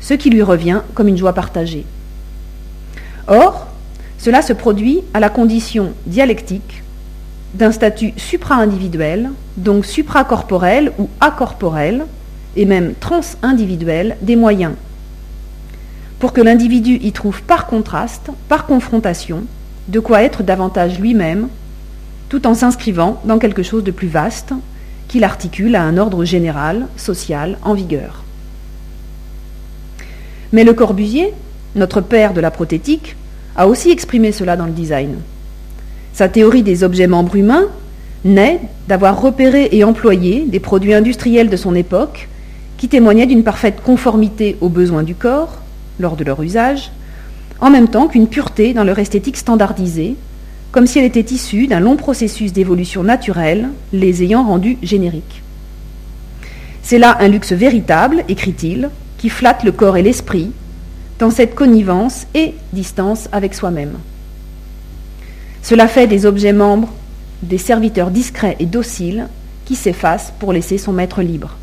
ce 0.00 0.14
qui 0.14 0.30
lui 0.30 0.42
revient 0.42 0.82
comme 0.94 1.08
une 1.08 1.16
joie 1.16 1.32
partagée. 1.32 1.84
Or, 3.26 3.66
cela 4.18 4.42
se 4.42 4.52
produit 4.52 5.00
à 5.14 5.20
la 5.20 5.28
condition 5.28 5.92
dialectique 6.06 6.82
d'un 7.54 7.72
statut 7.72 8.12
supra-individuel, 8.16 9.30
donc 9.56 9.86
supracorporel 9.86 10.92
ou 10.98 11.08
acorporel, 11.20 12.06
et 12.56 12.64
même 12.64 12.94
trans-individuel 12.98 14.16
des 14.22 14.36
moyens, 14.36 14.74
pour 16.18 16.32
que 16.32 16.40
l'individu 16.40 16.98
y 17.02 17.12
trouve 17.12 17.42
par 17.42 17.66
contraste, 17.66 18.30
par 18.48 18.66
confrontation, 18.66 19.44
de 19.88 20.00
quoi 20.00 20.22
être 20.22 20.42
davantage 20.42 20.98
lui-même, 20.98 21.48
tout 22.28 22.46
en 22.46 22.54
s'inscrivant 22.54 23.20
dans 23.24 23.38
quelque 23.38 23.62
chose 23.62 23.84
de 23.84 23.90
plus 23.90 24.08
vaste, 24.08 24.52
qu'il 25.08 25.22
articule 25.22 25.76
à 25.76 25.82
un 25.82 25.98
ordre 25.98 26.24
général, 26.24 26.88
social, 26.96 27.58
en 27.62 27.74
vigueur. 27.74 28.24
Mais 30.52 30.64
Le 30.64 30.74
Corbusier, 30.74 31.32
notre 31.74 32.00
père 32.00 32.32
de 32.32 32.40
la 32.40 32.50
prothétique, 32.50 33.16
a 33.56 33.66
aussi 33.66 33.90
exprimé 33.90 34.32
cela 34.32 34.56
dans 34.56 34.66
le 34.66 34.72
design. 34.72 35.16
Sa 36.12 36.28
théorie 36.28 36.62
des 36.62 36.84
objets 36.84 37.06
membres 37.06 37.36
humains 37.36 37.66
naît 38.24 38.60
d'avoir 38.88 39.20
repéré 39.20 39.68
et 39.72 39.84
employé 39.84 40.44
des 40.46 40.60
produits 40.60 40.94
industriels 40.94 41.50
de 41.50 41.56
son 41.56 41.74
époque 41.74 42.28
qui 42.76 42.88
témoignaient 42.88 43.26
d'une 43.26 43.44
parfaite 43.44 43.82
conformité 43.82 44.56
aux 44.60 44.68
besoins 44.68 45.02
du 45.02 45.14
corps 45.14 45.60
lors 45.98 46.16
de 46.16 46.24
leur 46.24 46.42
usage, 46.42 46.90
en 47.60 47.70
même 47.70 47.88
temps 47.88 48.08
qu'une 48.08 48.28
pureté 48.28 48.74
dans 48.74 48.84
leur 48.84 48.98
esthétique 48.98 49.36
standardisée, 49.36 50.16
comme 50.72 50.86
si 50.86 50.98
elle 50.98 51.06
était 51.06 51.34
issue 51.34 51.66
d'un 51.66 51.80
long 51.80 51.96
processus 51.96 52.52
d'évolution 52.52 53.02
naturelle, 53.02 53.70
les 53.92 54.22
ayant 54.22 54.44
rendus 54.44 54.76
génériques. 54.82 55.42
C'est 56.82 56.98
là 56.98 57.16
un 57.18 57.28
luxe 57.28 57.52
véritable, 57.52 58.24
écrit-il, 58.28 58.90
qui 59.16 59.30
flatte 59.30 59.64
le 59.64 59.72
corps 59.72 59.96
et 59.96 60.02
l'esprit, 60.02 60.52
dans 61.18 61.30
cette 61.30 61.54
connivence 61.54 62.26
et 62.34 62.54
distance 62.72 63.28
avec 63.32 63.54
soi-même. 63.54 63.98
Cela 65.62 65.88
fait 65.88 66.06
des 66.06 66.26
objets 66.26 66.52
membres 66.52 66.88
des 67.42 67.58
serviteurs 67.58 68.10
discrets 68.10 68.56
et 68.60 68.66
dociles 68.66 69.28
qui 69.64 69.74
s'effacent 69.74 70.32
pour 70.38 70.52
laisser 70.52 70.78
son 70.78 70.92
maître 70.92 71.22
libre. 71.22 71.56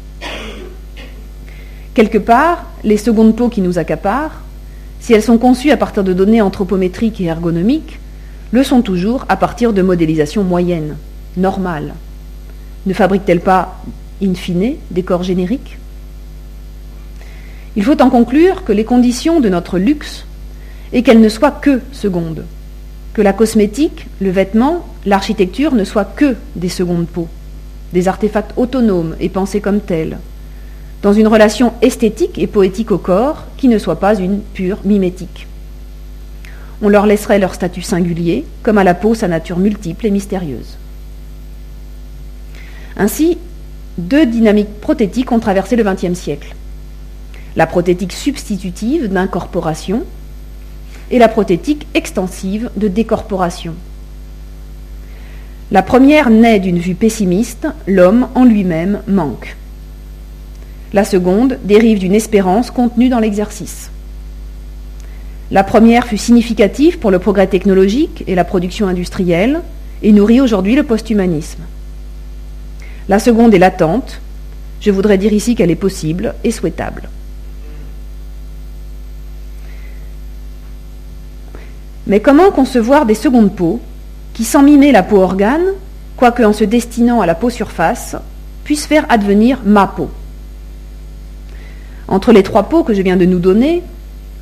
Quelque 1.94 2.18
part, 2.18 2.66
les 2.84 2.98
secondes 2.98 3.36
peaux 3.36 3.50
qui 3.50 3.62
nous 3.62 3.78
accaparent, 3.78 4.42
si 5.00 5.14
elles 5.14 5.24
sont 5.24 5.38
conçues 5.38 5.72
à 5.72 5.78
partir 5.78 6.04
de 6.04 6.14
données 6.14 6.42
anthropométriques 6.42 7.22
et 7.22 7.26
ergonomiques, 7.26 8.00
le 8.52 8.64
sont 8.64 8.82
toujours 8.82 9.26
à 9.30 9.36
partir 9.36 9.74
de 9.74 9.82
modélisations 9.82 10.44
moyennes, 10.44 10.96
normales. 11.38 11.94
Ne 12.86 12.94
fabriquent-elles 12.94 13.42
pas, 13.42 13.80
in 14.22 14.34
fine, 14.34 14.76
des 14.92 15.04
corps 15.04 15.24
génériques? 15.24 15.78
Il 17.76 17.84
faut 17.84 18.02
en 18.02 18.10
conclure 18.10 18.64
que 18.64 18.72
les 18.72 18.84
conditions 18.84 19.40
de 19.40 19.50
notre 19.50 19.80
luxe 19.80 20.26
est 20.92 21.02
qu'elles 21.02 21.22
ne 21.22 21.30
soient 21.30 21.52
que 21.52 21.82
secondes, 21.92 22.46
que 23.14 23.22
la 23.22 23.34
cosmétique, 23.34 24.08
le 24.22 24.30
vêtement, 24.30 24.86
l'architecture 25.06 25.74
ne 25.74 25.84
soient 25.84 26.06
que 26.06 26.36
des 26.56 26.70
secondes 26.70 27.08
peaux, 27.08 27.30
des 27.92 28.08
artefacts 28.08 28.54
autonomes 28.58 29.16
et 29.20 29.30
pensés 29.30 29.60
comme 29.60 29.80
tels, 29.80 30.20
dans 31.02 31.14
une 31.14 31.28
relation 31.28 31.74
esthétique 31.82 32.38
et 32.38 32.48
poétique 32.48 32.92
au 32.92 32.98
corps 32.98 33.46
qui 33.58 33.68
ne 33.68 33.80
soit 33.80 34.00
pas 34.00 34.16
une 34.16 34.40
pure 34.40 34.80
mimétique. 34.86 35.48
On 36.82 36.90
leur 36.90 37.06
laisserait 37.06 37.40
leur 37.40 37.56
statut 37.56 37.82
singulier, 37.82 38.46
comme 38.62 38.78
à 38.78 38.84
la 38.84 38.94
peau 38.94 39.16
sa 39.16 39.28
nature 39.28 39.58
multiple 39.58 40.06
et 40.06 40.12
mystérieuse. 40.12 40.78
Ainsi, 42.98 43.38
deux 43.98 44.26
dynamiques 44.26 44.80
prothétiques 44.80 45.32
ont 45.32 45.40
traversé 45.40 45.76
le 45.76 45.84
XXe 45.84 46.14
siècle. 46.14 46.56
La 47.56 47.68
prothétique 47.68 48.14
substitutive 48.14 49.08
d'incorporation 49.08 50.04
et 51.12 51.20
la 51.20 51.28
prothétique 51.28 51.88
extensive 51.94 52.72
de 52.76 52.88
décorporation. 52.88 53.76
La 55.72 55.82
première 55.82 56.30
naît 56.30 56.60
d'une 56.60 56.80
vue 56.80 56.96
pessimiste, 56.96 57.68
l'homme 57.88 58.28
en 58.36 58.44
lui-même 58.44 59.02
manque. 59.08 59.56
La 60.94 61.04
seconde 61.04 61.58
dérive 61.64 62.00
d'une 62.00 62.14
espérance 62.14 62.70
contenue 62.70 63.10
dans 63.10 63.20
l'exercice. 63.20 63.90
La 65.52 65.64
première 65.64 66.08
fut 66.08 66.18
significative 66.18 67.00
pour 67.00 67.12
le 67.12 67.20
progrès 67.20 67.48
technologique 67.48 68.24
et 68.28 68.36
la 68.36 68.44
production 68.44 68.88
industrielle 68.88 69.62
et 70.02 70.12
nourrit 70.12 70.42
aujourd'hui 70.42 70.76
le 70.76 70.84
posthumanisme. 70.84 71.62
La 73.10 73.20
seconde 73.20 73.54
est 73.54 73.60
latente. 73.60 74.22
Je 74.82 74.92
voudrais 74.92 75.18
dire 75.18 75.34
ici 75.34 75.56
qu'elle 75.56 75.72
est 75.72 75.76
possible 75.76 76.36
et 76.44 76.52
souhaitable. 76.52 77.10
Mais 82.08 82.20
comment 82.20 82.52
concevoir 82.52 83.06
des 83.06 83.16
secondes 83.16 83.56
peaux 83.56 83.80
qui, 84.34 84.44
sans 84.44 84.64
mimer 84.64 84.92
la 84.92 85.04
peau 85.04 85.22
organe, 85.22 85.66
quoique 86.18 86.44
en 86.44 86.54
se 86.54 86.64
destinant 86.64 87.22
à 87.22 87.26
la 87.26 87.36
peau 87.36 87.50
surface, 87.50 88.16
puissent 88.64 88.86
faire 88.86 89.06
advenir 89.10 89.60
ma 89.66 89.88
peau? 89.88 90.10
Entre 92.08 92.34
les 92.34 92.44
trois 92.44 92.64
peaux 92.64 92.84
que 92.84 92.94
je 92.94 93.02
viens 93.02 93.16
de 93.16 93.26
nous 93.26 93.40
donner, 93.40 93.84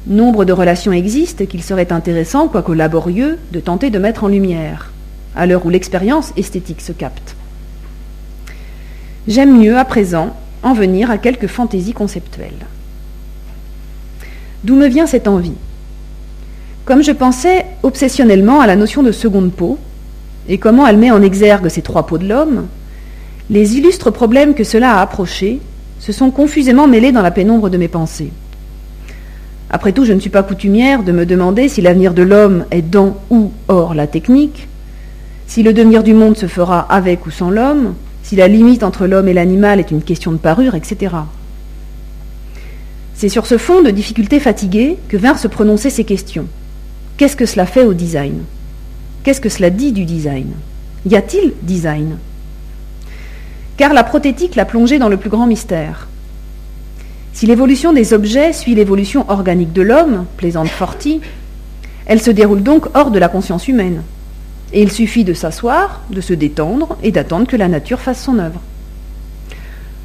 nombre 0.08 0.46
de 0.46 0.54
relations 0.54 0.92
existent 0.92 1.46
qu'il 1.46 1.64
serait 1.64 1.94
intéressant, 1.94 2.48
quoique 2.48 2.72
laborieux, 2.72 3.38
de 3.52 3.60
tenter 3.60 3.90
de 3.92 4.00
mettre 4.00 4.24
en 4.24 4.28
lumière, 4.28 4.92
à 5.36 5.46
l'heure 5.46 5.66
où 5.66 5.70
l'expérience 5.70 6.34
esthétique 6.38 6.82
se 6.82 6.92
capte. 6.92 7.36
J'aime 9.28 9.60
mieux, 9.60 9.78
à 9.78 9.86
présent, 9.86 10.36
en 10.64 10.74
venir 10.74 11.12
à 11.12 11.20
quelques 11.20 11.48
fantaisies 11.48 11.94
conceptuelles. 11.94 12.66
D'où 14.64 14.76
me 14.76 14.88
vient 14.88 15.06
cette 15.06 15.28
envie? 15.28 15.54
Comme 16.92 17.04
je 17.04 17.14
pensais 17.14 17.66
obsessionnellement 17.84 18.60
à 18.60 18.68
la 18.68 18.76
notion 18.76 19.02
de 19.02 19.14
seconde 19.14 19.54
peau, 19.54 19.78
et 20.50 20.58
comment 20.58 20.86
elle 20.86 20.98
met 20.98 21.10
en 21.10 21.22
exergue 21.22 21.70
ces 21.70 21.82
trois 21.82 22.06
peaux 22.06 22.18
de 22.18 22.28
l'homme, 22.28 22.68
les 23.50 23.78
illustres 23.78 24.12
problèmes 24.12 24.54
que 24.54 24.66
cela 24.66 24.96
a 24.96 25.02
approchés 25.02 25.62
se 26.00 26.12
sont 26.12 26.32
confusément 26.32 26.90
mêlés 26.90 27.14
dans 27.14 27.22
la 27.22 27.32
pénombre 27.32 27.70
de 27.70 27.78
mes 27.78 27.88
pensées. 27.88 28.34
Après 29.70 29.94
tout, 29.94 30.04
je 30.04 30.12
ne 30.12 30.20
suis 30.20 30.30
pas 30.30 30.44
coutumière 30.44 31.04
de 31.04 31.14
me 31.14 31.26
demander 31.26 31.70
si 31.70 31.80
l'avenir 31.80 32.14
de 32.14 32.24
l'homme 32.24 32.66
est 32.72 32.82
dans 32.82 33.16
ou 33.30 33.54
hors 33.70 33.94
la 33.94 34.08
technique, 34.08 34.68
si 35.48 35.64
le 35.64 35.72
devenir 35.72 36.04
du 36.04 36.14
monde 36.14 36.36
se 36.36 36.48
fera 36.48 36.82
avec 36.82 37.26
ou 37.26 37.32
sans 37.32 37.52
l'homme, 37.52 37.94
si 38.22 38.36
la 38.36 38.50
limite 38.50 38.84
entre 38.84 39.08
l'homme 39.08 39.30
et 39.30 39.34
l'animal 39.34 39.80
est 39.80 39.92
une 39.92 40.04
question 40.04 40.34
de 40.34 40.38
parure, 40.38 40.76
etc. 40.76 41.16
C'est 43.14 43.30
sur 43.30 43.46
ce 43.46 43.58
fond 43.58 43.82
de 43.82 43.92
difficultés 43.92 44.42
fatiguées 44.42 44.98
que 45.08 45.16
vinrent 45.16 45.40
se 45.40 45.48
prononcer 45.48 45.90
ces 45.90 46.04
questions. 46.04 46.48
Qu'est-ce 47.22 47.36
que 47.36 47.46
cela 47.46 47.68
fait 47.68 47.84
au 47.84 47.94
design? 47.94 48.46
Qu'est-ce 49.22 49.42
que 49.42 49.48
cela 49.48 49.70
dit 49.70 49.92
du 49.92 50.06
design? 50.06 50.54
Y 51.06 51.16
a-t-il 51.16 51.54
design? 51.62 52.18
Car 53.78 53.94
la 53.94 54.04
prothétique 54.04 54.56
l'a 54.56 54.66
plongé 54.66 54.98
dans 54.98 55.08
le 55.08 55.18
plus 55.18 55.30
grand 55.30 55.46
mystère. 55.46 56.08
Si 57.32 57.46
l'évolution 57.46 57.94
des 57.94 58.14
objets 58.14 58.54
suit 58.54 58.74
l'évolution 58.74 59.30
organique 59.30 59.72
de 59.72 59.84
l'homme, 59.84 60.26
plaisante 60.36 60.70
Forti, 60.70 61.22
elle 62.08 62.20
se 62.20 62.32
déroule 62.32 62.64
donc 62.64 62.88
hors 62.96 63.12
de 63.12 63.20
la 63.20 63.30
conscience 63.30 63.68
humaine. 63.68 64.02
Et 64.74 64.82
il 64.82 64.92
suffit 64.92 65.24
de 65.24 65.36
s'asseoir, 65.36 66.02
de 66.10 66.22
se 66.22 66.34
détendre 66.34 66.98
et 67.04 67.12
d'attendre 67.12 67.46
que 67.46 67.56
la 67.56 67.68
nature 67.68 68.00
fasse 68.00 68.24
son 68.24 68.40
œuvre. 68.40 68.62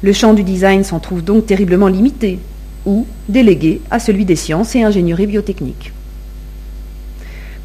Le 0.03 0.13
champ 0.13 0.35
du 0.35 0.43
design 0.43 0.83
s'en 0.83 0.99
trouve 0.99 1.23
donc 1.23 1.47
terriblement 1.47 1.87
limité, 1.87 2.37
ou 2.85 3.07
délégué 3.27 3.81
à 3.89 3.97
celui 3.97 4.23
des 4.23 4.35
sciences 4.35 4.75
et 4.75 4.83
ingénierie 4.83 5.25
biotechniques. 5.25 5.93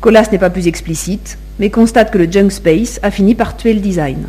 Colas 0.02 0.26
n'est 0.32 0.38
pas 0.38 0.50
plus 0.50 0.66
explicite, 0.66 1.38
mais 1.60 1.70
constate 1.70 2.10
que 2.10 2.18
le 2.18 2.28
junk 2.28 2.50
space 2.50 2.98
a 3.04 3.12
fini 3.12 3.36
par 3.36 3.56
tuer 3.56 3.72
le 3.72 3.78
design. 3.78 4.26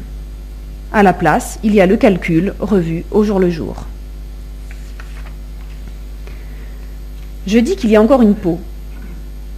À 0.93 1.01
la 1.01 1.13
place, 1.13 1.57
il 1.63 1.73
y 1.73 1.81
a 1.81 1.88
le 1.88 1.97
calcul 1.97 2.53
revu 2.59 3.05
au 3.09 3.23
jour 3.23 3.39
le 3.39 3.49
jour. 3.49 3.88
Je 7.47 7.57
dis 7.57 7.75
qu'il 7.75 7.89
y 7.89 7.95
a 7.95 8.01
encore 8.03 8.21
une 8.21 8.36
peau, 8.36 8.59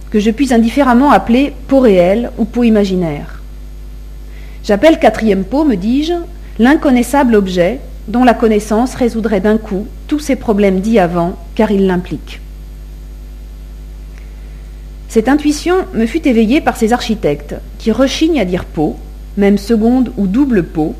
que 0.08 0.18
je 0.18 0.30
puis 0.30 0.54
indifféremment 0.54 1.10
appeler 1.10 1.52
peau 1.68 1.80
réelle 1.80 2.30
ou 2.38 2.46
peau 2.46 2.64
imaginaire. 2.64 3.42
J'appelle 4.64 4.98
quatrième 4.98 5.44
peau, 5.44 5.64
me 5.64 5.76
dis-je, 5.76 6.14
l'inconnaissable 6.58 7.34
objet 7.34 7.78
dont 8.08 8.24
la 8.24 8.32
connaissance 8.32 8.94
résoudrait 8.94 9.42
d'un 9.42 9.58
coup 9.58 9.86
tous 10.08 10.20
ces 10.20 10.36
problèmes 10.36 10.80
dits 10.80 10.98
avant, 10.98 11.36
car 11.54 11.70
il 11.70 11.86
l'implique. 11.86 12.40
Cette 15.08 15.28
intuition 15.28 15.76
me 15.94 16.06
fut 16.06 16.26
éveillée 16.26 16.60
par 16.60 16.76
ces 16.76 16.92
architectes 16.92 17.54
qui 17.78 17.92
rechignent 17.92 18.40
à 18.40 18.44
dire 18.44 18.64
peau, 18.64 18.96
même 19.36 19.58
seconde 19.58 20.12
ou 20.16 20.26
double 20.26 20.64
peau, 20.64 20.94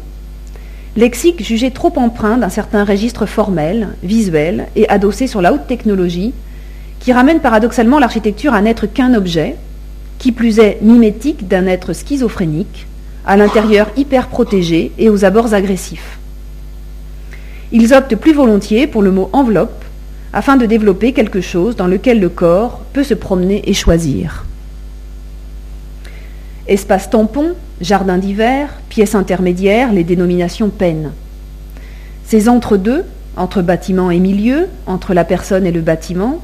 lexique 0.97 1.45
jugé 1.45 1.71
trop 1.71 1.93
empreint 1.97 2.39
d'un 2.39 2.49
certain 2.49 2.85
registre 2.85 3.27
formel, 3.27 3.89
visuel 4.03 4.67
et 4.77 4.89
adossé 4.89 5.27
sur 5.27 5.43
la 5.43 5.53
haute 5.53 5.67
technologie, 5.67 6.33
qui 7.01 7.13
ramène 7.13 7.41
paradoxalement 7.41 7.99
l'architecture 7.99 8.55
à 8.55 8.63
n'être 8.63 8.87
qu'un 8.87 9.15
objet, 9.15 9.57
qui 10.19 10.33
plus 10.33 10.59
est 10.59 10.79
mimétique 10.83 11.47
d'un 11.49 11.67
être 11.67 11.93
schizophrénique, 11.93 12.87
à 13.27 13.37
l'intérieur 13.37 13.91
hyper 13.97 14.29
protégé 14.29 14.93
et 14.99 15.11
aux 15.11 15.25
abords 15.25 15.53
agressifs. 15.53 16.19
Ils 17.73 17.93
optent 17.93 18.15
plus 18.15 18.33
volontiers 18.33 18.87
pour 18.87 19.03
le 19.03 19.11
mot 19.11 19.29
enveloppe, 19.33 19.85
afin 20.37 20.59
de 20.59 20.67
développer 20.67 21.15
quelque 21.15 21.41
chose 21.41 21.77
dans 21.77 21.87
lequel 21.87 22.21
le 22.21 22.29
corps 22.29 22.83
peut 22.93 23.05
se 23.05 23.15
promener 23.15 23.63
et 23.71 23.73
choisir. 23.73 24.45
Espace 26.69 27.09
tampon, 27.09 27.55
jardin 27.81 28.19
d'hiver, 28.19 28.69
pièces 28.91 29.15
intermédiaires, 29.15 29.95
les 29.95 30.05
dénominations 30.05 30.69
peinent. 30.69 31.13
Ces 32.27 32.51
entre-deux, 32.51 33.07
entre 33.39 33.63
bâtiment 33.63 34.11
et 34.11 34.19
milieu, 34.19 34.69
entre 34.87 35.15
la 35.15 35.25
personne 35.25 35.65
et 35.65 35.73
le 35.73 35.81
bâtiment, 35.81 36.43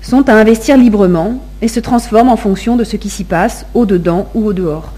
sont 0.00 0.26
à 0.30 0.32
investir 0.32 0.78
librement 0.78 1.44
et 1.60 1.68
se 1.68 1.80
transforment 1.80 2.30
en 2.30 2.36
fonction 2.38 2.76
de 2.76 2.84
ce 2.84 2.96
qui 2.96 3.10
s'y 3.10 3.24
passe 3.24 3.66
au-dedans 3.74 4.30
ou 4.34 4.46
au-dehors. 4.46 4.94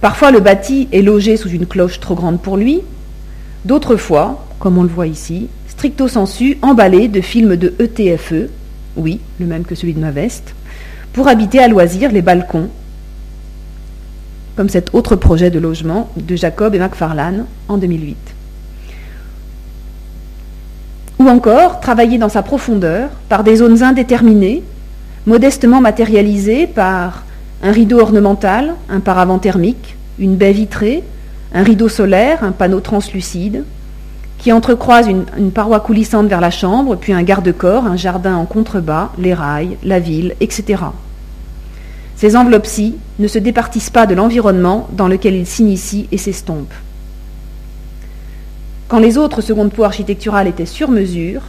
Parfois 0.00 0.32
le 0.32 0.40
bâti 0.40 0.88
est 0.90 1.02
logé 1.02 1.36
sous 1.36 1.50
une 1.50 1.66
cloche 1.66 2.00
trop 2.00 2.16
grande 2.16 2.42
pour 2.42 2.56
lui, 2.56 2.80
d'autres 3.64 3.94
fois, 3.94 4.48
comme 4.58 4.78
on 4.78 4.82
le 4.82 4.88
voit 4.88 5.06
ici, 5.06 5.46
stricto 5.78 6.08
sensu 6.08 6.58
emballé 6.60 7.06
de 7.06 7.20
films 7.20 7.54
de 7.54 7.72
ETFE, 7.78 8.50
oui, 8.96 9.20
le 9.38 9.46
même 9.46 9.64
que 9.64 9.76
celui 9.76 9.94
de 9.94 10.00
ma 10.00 10.10
veste, 10.10 10.56
pour 11.12 11.28
habiter 11.28 11.60
à 11.60 11.68
loisir 11.68 12.10
les 12.10 12.20
balcons, 12.20 12.68
comme 14.56 14.68
cet 14.68 14.92
autre 14.92 15.14
projet 15.14 15.50
de 15.50 15.60
logement 15.60 16.10
de 16.16 16.34
Jacob 16.34 16.74
et 16.74 16.80
McFarlane 16.80 17.46
en 17.68 17.78
2008 17.78 18.16
ou 21.20 21.28
encore 21.28 21.78
travailler 21.78 22.18
dans 22.18 22.28
sa 22.28 22.42
profondeur 22.42 23.10
par 23.28 23.44
des 23.44 23.56
zones 23.56 23.84
indéterminées, 23.84 24.64
modestement 25.26 25.80
matérialisées 25.80 26.66
par 26.66 27.24
un 27.62 27.70
rideau 27.70 28.00
ornemental, 28.00 28.74
un 28.88 29.00
paravent 29.00 29.38
thermique, 29.38 29.96
une 30.18 30.34
baie 30.34 30.52
vitrée, 30.52 31.04
un 31.54 31.62
rideau 31.62 31.88
solaire, 31.88 32.42
un 32.42 32.52
panneau 32.52 32.80
translucide, 32.80 33.64
qui 34.38 34.52
entrecroisent 34.52 35.08
une, 35.08 35.50
paroi 35.50 35.80
coulissante 35.80 36.28
vers 36.28 36.40
la 36.40 36.50
chambre, 36.50 36.96
puis 36.96 37.12
un 37.12 37.22
garde-corps, 37.22 37.86
un 37.86 37.96
jardin 37.96 38.36
en 38.36 38.46
contrebas, 38.46 39.10
les 39.18 39.34
rails, 39.34 39.76
la 39.82 39.98
ville, 39.98 40.36
etc. 40.40 40.84
Ces 42.16 42.36
enveloppes-ci 42.36 42.96
ne 43.18 43.28
se 43.28 43.38
départissent 43.38 43.90
pas 43.90 44.06
de 44.06 44.14
l'environnement 44.14 44.88
dans 44.92 45.08
lequel 45.08 45.34
ils 45.34 45.46
s'initient 45.46 46.08
et 46.12 46.18
s'estompent. 46.18 46.74
Quand 48.86 49.00
les 49.00 49.18
autres 49.18 49.40
secondes 49.40 49.72
peaux 49.72 49.84
architecturales 49.84 50.46
étaient 50.46 50.66
sur 50.66 50.90
mesure, 50.90 51.42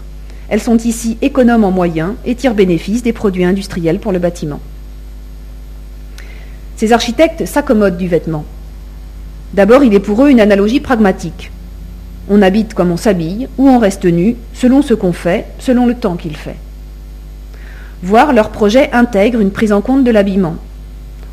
elles 0.49 0.62
sont 0.62 0.78
ici 0.78 1.17
économes 1.21 1.63
en 1.63 1.71
moyens 1.71 2.13
et 2.25 2.36
tirent 2.36 2.56
bénéfice 2.56 3.04
des 3.04 3.13
produits 3.13 3.45
industriels 3.45 3.99
pour 3.99 4.12
le 4.12 4.19
bâtiment. 4.19 4.60
Ces 6.75 6.91
architectes 6.91 7.45
s'accommodent 7.45 7.97
du 7.97 8.08
vêtement. 8.08 8.45
D'abord, 9.54 9.84
il 9.84 9.93
est 9.93 9.99
pour 9.99 10.23
eux 10.23 10.30
une 10.30 10.39
analogie 10.39 10.80
pragmatique. 10.80 11.52
On 12.29 12.41
habite 12.43 12.75
comme 12.75 12.91
on 12.91 12.97
s'habille, 12.97 13.49
ou 13.57 13.67
on 13.67 13.79
reste 13.79 14.05
nu, 14.05 14.35
selon 14.53 14.81
ce 14.81 14.93
qu'on 14.93 15.13
fait, 15.13 15.47
selon 15.57 15.87
le 15.87 15.95
temps 15.95 16.15
qu'il 16.15 16.37
fait. 16.37 16.57
Voir 18.03 18.33
leur 18.33 18.49
projet 18.51 18.91
intègre 18.93 19.39
une 19.39 19.51
prise 19.51 19.73
en 19.73 19.81
compte 19.81 20.03
de 20.03 20.11
l'habillement. 20.11 20.55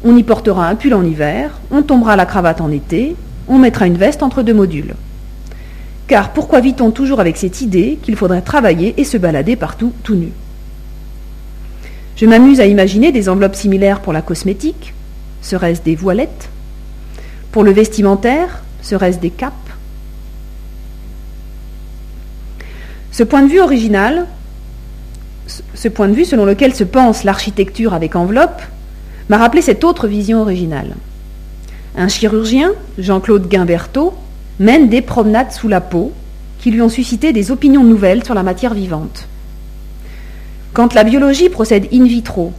On 0.05 0.17
y 0.17 0.23
portera 0.23 0.69
un 0.69 0.75
pull 0.75 0.95
en 0.95 1.05
hiver, 1.05 1.61
on 1.71 1.83
tombera 1.83 2.17
la 2.17 2.27
cravate 2.27 2.61
en 2.61 2.71
été, 2.71 3.15
on 3.47 3.59
mettra 3.59 3.87
une 3.87 3.99
veste 3.99 4.23
entre 4.23 4.43
deux 4.43 4.55
modules. 4.55 4.95
Car 6.09 6.33
pourquoi 6.33 6.61
vit-on 6.61 6.91
toujours 6.91 7.21
avec 7.21 7.37
cette 7.37 7.61
idée 7.61 7.99
qu'il 8.03 8.17
faudrait 8.17 8.43
travailler 8.43 8.95
et 8.97 9.05
se 9.05 9.17
balader 9.17 9.57
partout 9.57 9.93
tout 10.03 10.15
nu? 10.15 10.31
Je 12.17 12.27
m'amuse 12.27 12.61
à 12.61 12.67
imaginer 12.67 13.13
des 13.13 13.29
enveloppes 13.29 13.57
similaires 13.57 14.01
pour 14.01 14.13
la 14.13 14.23
cosmétique, 14.23 14.95
serait-ce 15.43 15.83
des 15.83 15.95
voilettes? 15.95 16.49
Pour 17.53 17.65
le 17.65 17.73
vestimentaire, 17.73 18.63
serait-ce 18.83 19.19
des 19.19 19.31
capes? 19.31 19.53
Ce 23.17 23.23
point 23.23 23.41
de 23.41 23.49
vue 23.49 23.61
original 23.61 24.27
ce 25.73 25.89
point 25.89 26.07
de 26.07 26.13
vue 26.13 26.27
selon 26.27 26.45
lequel 26.45 26.75
se 26.75 26.85
pense 26.85 27.25
l'architecture 27.25 27.95
avec 27.95 28.15
enveloppe 28.15 28.61
m'a 29.31 29.39
rappelé 29.39 29.63
cette 29.63 29.85
autre 29.85 30.07
vision 30.07 30.43
originale. 30.43 30.97
Un 31.97 32.09
chirurgien, 32.09 32.73
Jean-Claude 32.99 33.49
Guimberteau, 33.49 34.13
mène 34.61 34.91
des 34.91 35.01
promenades 35.01 35.51
sous 35.53 35.67
la 35.67 35.81
peau 35.81 36.13
qui 36.59 36.71
lui 36.71 36.83
ont 36.83 36.91
suscité 36.91 37.33
des 37.33 37.51
opinions 37.51 37.85
nouvelles 37.85 38.23
sur 38.23 38.35
la 38.35 38.43
matière 38.43 38.75
vivante. 38.75 39.27
Quand 40.75 40.93
la 40.93 41.03
biologie 41.03 41.49
procède 41.49 41.89
in 41.95 42.05
vitro, 42.05 42.53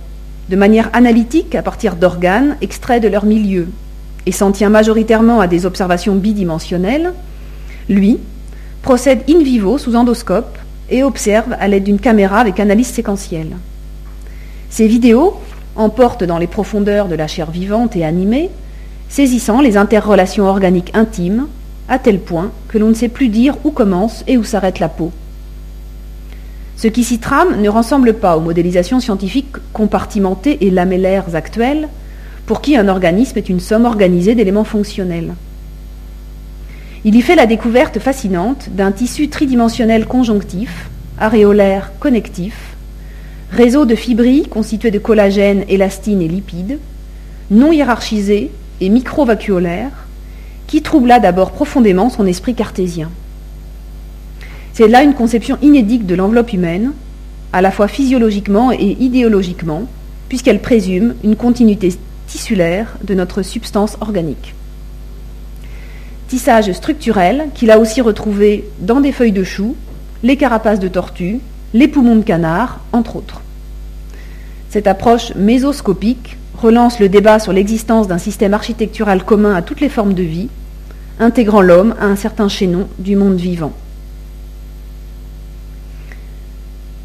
de 0.49 0.55
manière 0.55 0.89
analytique 0.93 1.53
à 1.53 1.61
partir 1.61 1.95
d'organes 1.95 2.57
extraits 2.61 3.03
de 3.03 3.09
leur 3.09 3.25
milieu, 3.25 3.67
et 4.25 4.31
s'en 4.31 4.51
tient 4.51 4.69
majoritairement 4.69 5.39
à 5.39 5.45
des 5.45 5.67
observations 5.67 6.15
bidimensionnelles, 6.15 7.13
lui 7.89 8.17
procède 8.81 9.23
in 9.29 9.43
vivo 9.43 9.77
sous 9.77 9.95
endoscope 9.95 10.57
et 10.89 11.03
observe 11.03 11.55
à 11.59 11.67
l'aide 11.67 11.83
d'une 11.83 11.99
caméra 11.99 12.39
avec 12.39 12.59
analyse 12.59 12.87
séquentielle. 12.87 13.57
Ces 14.69 14.87
vidéos 14.87 15.39
emportent 15.75 16.23
dans 16.23 16.37
les 16.37 16.47
profondeurs 16.47 17.07
de 17.07 17.15
la 17.15 17.27
chair 17.27 17.51
vivante 17.51 17.95
et 17.95 18.05
animée, 18.05 18.49
saisissant 19.09 19.61
les 19.61 19.77
interrelations 19.77 20.45
organiques 20.45 20.95
intimes, 20.95 21.47
à 21.89 21.99
tel 21.99 22.19
point 22.19 22.51
que 22.67 22.77
l'on 22.77 22.89
ne 22.89 22.93
sait 22.93 23.07
plus 23.07 23.29
dire 23.29 23.55
où 23.63 23.71
commence 23.71 24.23
et 24.27 24.37
où 24.37 24.43
s'arrête 24.43 24.79
la 24.79 24.89
peau. 24.89 25.11
Ce 26.75 26.87
qui 26.87 27.03
s'y 27.03 27.19
trame 27.19 27.61
ne 27.61 27.69
ressemble 27.69 28.13
pas 28.13 28.37
aux 28.37 28.41
modélisations 28.41 28.99
scientifiques 28.99 29.55
compartimentées 29.73 30.57
et 30.61 30.69
lamellaires 30.69 31.35
actuelles, 31.35 31.89
pour 32.45 32.61
qui 32.61 32.77
un 32.77 32.87
organisme 32.87 33.37
est 33.37 33.49
une 33.49 33.59
somme 33.59 33.85
organisée 33.85 34.35
d'éléments 34.35 34.63
fonctionnels. 34.63 35.33
Il 37.05 37.15
y 37.15 37.21
fait 37.21 37.35
la 37.35 37.45
découverte 37.45 37.99
fascinante 37.99 38.69
d'un 38.71 38.91
tissu 38.91 39.29
tridimensionnel 39.29 40.05
conjonctif, 40.07 40.89
aréolaire 41.19 41.91
connectif, 41.99 42.75
réseau 43.51 43.85
de 43.85 43.95
fibrilles 43.95 44.47
constitué 44.47 44.91
de 44.91 44.99
collagène, 44.99 45.63
élastine 45.69 46.21
et 46.21 46.27
lipides, 46.27 46.79
non 47.51 47.71
hiérarchisé 47.71 48.51
et 48.81 48.89
microvacuolaire, 48.89 50.07
qui 50.65 50.81
troubla 50.81 51.19
d'abord 51.19 51.51
profondément 51.51 52.09
son 52.09 52.25
esprit 52.25 52.55
cartésien. 52.55 53.09
C'est 54.73 54.87
là 54.87 55.03
une 55.03 55.13
conception 55.13 55.57
inédite 55.61 56.05
de 56.05 56.15
l'enveloppe 56.15 56.53
humaine, 56.53 56.93
à 57.53 57.61
la 57.61 57.71
fois 57.71 57.87
physiologiquement 57.87 58.71
et 58.71 58.97
idéologiquement, 58.99 59.83
puisqu'elle 60.29 60.61
présume 60.61 61.15
une 61.23 61.35
continuité 61.35 61.95
tissulaire 62.27 62.97
de 63.03 63.13
notre 63.13 63.43
substance 63.43 63.97
organique. 64.01 64.53
Tissage 66.27 66.71
structurel 66.73 67.47
qu'il 67.53 67.71
a 67.71 67.79
aussi 67.79 68.01
retrouvé 68.01 68.67
dans 68.79 68.99
des 68.99 69.13
feuilles 69.13 69.31
de 69.31 69.45
chou, 69.45 69.75
les 70.23 70.35
carapaces 70.35 70.79
de 70.79 70.89
tortue, 70.89 71.39
les 71.73 71.87
poumons 71.87 72.17
de 72.17 72.23
canard, 72.23 72.81
entre 72.91 73.15
autres. 73.15 73.41
Cette 74.69 74.87
approche 74.87 75.33
mésoscopique 75.35 76.37
relance 76.57 76.99
le 76.99 77.07
débat 77.07 77.39
sur 77.39 77.53
l'existence 77.53 78.07
d'un 78.07 78.17
système 78.17 78.53
architectural 78.53 79.23
commun 79.23 79.55
à 79.55 79.61
toutes 79.61 79.79
les 79.79 79.89
formes 79.89 80.13
de 80.13 80.23
vie, 80.23 80.49
intégrant 81.19 81.61
l'homme 81.61 81.95
à 81.99 82.05
un 82.05 82.15
certain 82.17 82.49
chaînon 82.49 82.87
du 82.99 83.15
monde 83.15 83.37
vivant. 83.37 83.71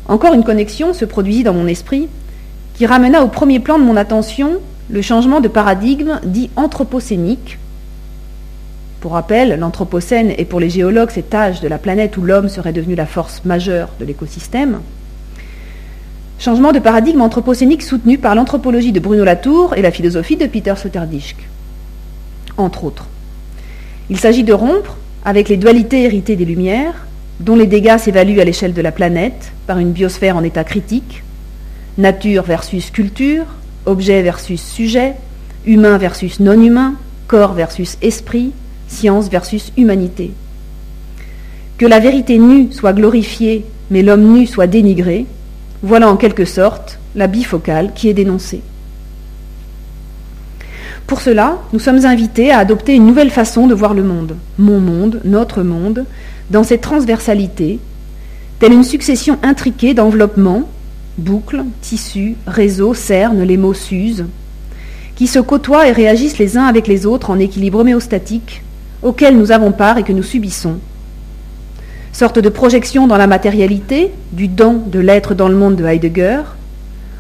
Encore 0.09 0.35
une 0.35 0.45
connexion 0.45 0.93
se 0.95 1.05
produisit 1.05 1.45
dans 1.45 1.55
mon 1.55 1.69
esprit 1.69 2.09
qui 2.75 2.87
ramena 2.87 3.23
au 3.23 3.29
premier 3.29 3.61
plan 3.61 3.79
de 3.79 3.85
mon 3.85 3.97
attention 3.97 4.59
le 4.91 5.01
changement 5.01 5.41
de 5.41 5.49
paradigme 5.49 6.19
dit 6.25 6.51
anthropocénique. 6.57 7.59
Pour 9.03 9.15
rappel, 9.15 9.59
l'anthropocène 9.59 10.31
est 10.39 10.45
pour 10.45 10.61
les 10.61 10.71
géologues 10.71 11.11
cet 11.11 11.35
âge 11.35 11.61
de 11.61 11.67
la 11.67 11.79
planète 11.79 12.17
où 12.19 12.23
l'homme 12.23 12.49
serait 12.49 12.73
devenu 12.73 12.95
la 12.95 13.05
force 13.05 13.45
majeure 13.45 13.89
de 13.99 14.05
l'écosystème. 14.05 14.79
Changement 16.39 16.71
de 16.71 16.79
paradigme 16.79 17.21
anthropocénique 17.21 17.83
soutenu 17.83 18.17
par 18.17 18.37
l'anthropologie 18.37 18.93
de 18.93 19.01
Bruno 19.01 19.25
Latour 19.25 19.75
et 19.75 19.83
la 19.83 19.91
philosophie 19.91 20.37
de 20.37 20.47
Peter 20.47 20.75
Sloterdijk, 20.77 21.35
entre 22.57 22.85
autres. 22.85 23.09
Il 24.09 24.21
s'agit 24.21 24.45
de 24.45 24.53
rompre 24.53 24.97
avec 25.25 25.49
les 25.49 25.57
dualités 25.57 26.05
héritées 26.05 26.37
des 26.37 26.45
Lumières, 26.45 27.09
dont 27.41 27.57
les 27.57 27.67
dégâts 27.67 27.99
s'évaluent 27.99 28.39
à 28.39 28.45
l'échelle 28.45 28.73
de 28.73 28.83
la 28.83 28.93
planète 28.93 29.51
par 29.67 29.79
une 29.79 29.91
biosphère 29.91 30.37
en 30.37 30.45
état 30.45 30.63
critique, 30.63 31.25
nature 31.99 32.45
versus 32.45 32.93
culture, 32.93 33.47
objet 33.85 34.23
versus 34.23 34.63
sujet, 34.63 35.15
humain 35.67 35.99
versus 35.99 36.39
non-humain, 36.39 36.95
corps 37.27 37.55
versus 37.55 37.99
esprit, 38.01 38.53
science 38.93 39.29
versus 39.29 39.73
humanité. 39.77 40.33
Que 41.79 41.87
la 41.87 41.99
vérité 41.99 42.39
nue 42.39 42.69
soit 42.71 42.93
glorifiée, 42.93 43.65
mais 43.91 44.03
l'homme 44.03 44.33
nu 44.35 44.47
soit 44.47 44.67
dénigré, 44.67 45.27
voilà 45.83 46.09
en 46.09 46.17
quelque 46.17 46.45
sorte 46.45 46.99
la 47.15 47.27
bifocale 47.27 47.93
qui 47.95 48.09
est 48.09 48.15
dénoncée. 48.15 48.63
Pour 51.07 51.21
cela, 51.21 51.59
nous 51.73 51.79
sommes 51.79 52.07
invités 52.07 52.53
à 52.53 52.59
adopter 52.59 52.95
une 52.95 53.07
nouvelle 53.07 53.31
façon 53.31 53.67
de 53.67 53.75
voir 53.75 53.93
le 53.93 54.05
monde, 54.05 54.37
mon 54.59 54.81
monde, 54.81 55.21
notre 55.25 55.63
monde, 55.63 56.07
dans 56.51 56.63
cette 56.63 56.81
transversalité, 56.81 57.81
telle 58.59 58.73
une 58.73 58.85
succession 58.85 59.39
intriquée 59.43 59.95
d'enveloppements 59.95 60.69
boucles, 61.19 61.65
tissus, 61.81 62.37
réseaux, 62.47 62.95
cernes, 62.95 63.43
les 63.43 63.57
mots 63.57 63.75
s'usent, 63.75 64.25
qui 65.17 65.27
se 65.27 65.39
côtoient 65.39 65.89
et 65.89 65.93
réagissent 65.93 66.39
les 66.39 66.57
uns 66.57 66.65
avec 66.65 66.87
les 66.87 67.05
autres 67.07 67.31
en 67.31 67.39
équilibre 67.39 67.81
homéostatique, 67.81 68.63
auquel 69.03 69.37
nous 69.37 69.53
avons 69.53 69.73
part 69.73 69.99
et 69.99 70.03
que 70.03 70.13
nous 70.13 70.23
subissons. 70.23 70.79
Sorte 72.13 72.39
de 72.39 72.49
projection 72.49 73.07
dans 73.07 73.17
la 73.17 73.27
matérialité, 73.27 74.13
du 74.33 74.49
don 74.49 74.83
de 74.87 74.99
l'être 74.99 75.35
dans 75.35 75.49
le 75.49 75.57
monde 75.57 75.77
de 75.77 75.85
Heidegger, 75.85 76.43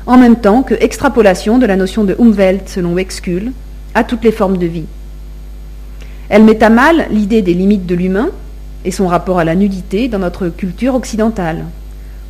en 0.06 0.18
même 0.18 0.36
temps 0.36 0.62
que 0.62 0.74
extrapolation 0.74 1.58
de 1.58 1.66
la 1.66 1.76
notion 1.76 2.04
de 2.04 2.16
Umwelt 2.18 2.68
selon 2.68 2.92
Wexkull 2.94 3.52
à 3.94 4.04
toutes 4.04 4.24
les 4.24 4.32
formes 4.32 4.58
de 4.58 4.66
vie. 4.66 4.86
Elle 6.28 6.44
met 6.44 6.62
à 6.62 6.70
mal 6.70 7.06
l'idée 7.10 7.42
des 7.42 7.54
limites 7.54 7.86
de 7.86 7.94
l'humain 7.94 8.30
et 8.84 8.90
son 8.90 9.06
rapport 9.06 9.38
à 9.38 9.44
la 9.44 9.54
nudité 9.54 10.08
dans 10.08 10.18
notre 10.18 10.48
culture 10.48 10.94
occidentale, 10.94 11.66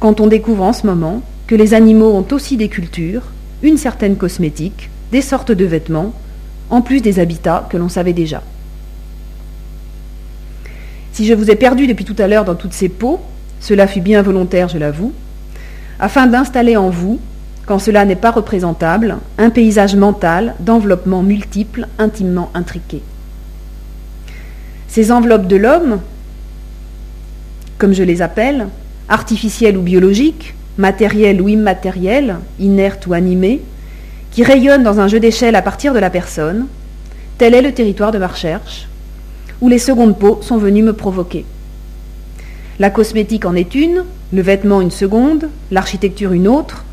quand 0.01 0.21
on 0.21 0.27
découvre 0.27 0.65
en 0.65 0.73
ce 0.73 0.87
moment 0.87 1.23
que 1.47 1.55
les 1.55 1.75
animaux 1.75 2.13
ont 2.13 2.27
aussi 2.33 2.57
des 2.57 2.69
cultures, 2.69 3.23
une 3.63 3.77
certaine 3.77 4.17
cosmétique, 4.17 4.91
des 5.13 5.23
sortes 5.23 5.53
de 5.53 5.65
vêtements, 5.65 6.13
en 6.71 6.81
plus 6.81 7.01
des 7.01 7.21
habitats 7.21 7.67
que 7.71 7.77
l'on 7.77 7.89
savait 7.89 8.13
déjà. 8.13 8.43
Si 11.13 11.27
je 11.27 11.35
vous 11.35 11.51
ai 11.51 11.57
perdu 11.57 11.87
depuis 11.87 12.07
tout 12.07 12.17
à 12.19 12.27
l'heure 12.27 12.45
dans 12.45 12.55
toutes 12.55 12.73
ces 12.73 12.89
peaux, 12.89 13.21
cela 13.61 13.87
fut 13.87 14.01
bien 14.01 14.23
volontaire, 14.23 14.69
je 14.69 14.79
l'avoue, 14.79 15.13
afin 16.01 16.27
d'installer 16.27 16.77
en 16.77 16.89
vous, 16.89 17.21
quand 17.67 17.79
cela 17.79 18.05
n'est 18.05 18.17
pas 18.17 18.31
représentable, 18.31 19.19
un 19.39 19.51
paysage 19.51 19.95
mental 19.95 20.55
d'enveloppements 20.61 21.23
multiples, 21.23 21.87
intimement 21.99 22.51
intriqués. 22.55 23.03
Ces 24.89 25.13
enveloppes 25.13 25.47
de 25.47 25.57
l'homme, 25.57 26.01
comme 27.79 27.93
je 27.93 28.03
les 28.03 28.21
appelle, 28.21 28.67
artificielles 29.09 29.77
ou 29.77 29.83
biologiques, 29.83 30.55
matériel 30.79 31.41
ou 31.41 31.49
immatériel, 31.49 32.37
inerte 32.59 33.07
ou 33.07 33.13
animé, 33.13 33.61
qui 34.31 34.43
rayonne 34.43 34.83
dans 34.83 34.99
un 34.99 35.09
jeu 35.09 35.21
d'échelle 35.21 35.57
à 35.57 35.63
partir 35.63 35.93
de 35.93 35.99
la 35.99 36.11
personne, 36.11 36.67
tel 37.37 37.55
est 37.55 37.63
le 37.63 37.73
territoire 37.73 38.13
de 38.13 38.19
ma 38.19 38.29
recherche, 38.29 38.89
où 39.63 39.69
les 39.69 39.79
secondes 39.79 40.19
peaux 40.19 40.41
sont 40.43 40.59
venues 40.59 40.83
me 40.83 40.93
provoquer. 40.93 41.47
La 42.81 42.91
cosmétique 42.91 43.47
en 43.47 43.55
est 43.55 43.77
une, 43.77 44.05
le 44.33 44.43
vêtement 44.43 44.81
une 44.81 44.91
seconde, 44.91 45.49
l'architecture 45.71 46.33
une 46.33 46.49
autre, 46.49 46.85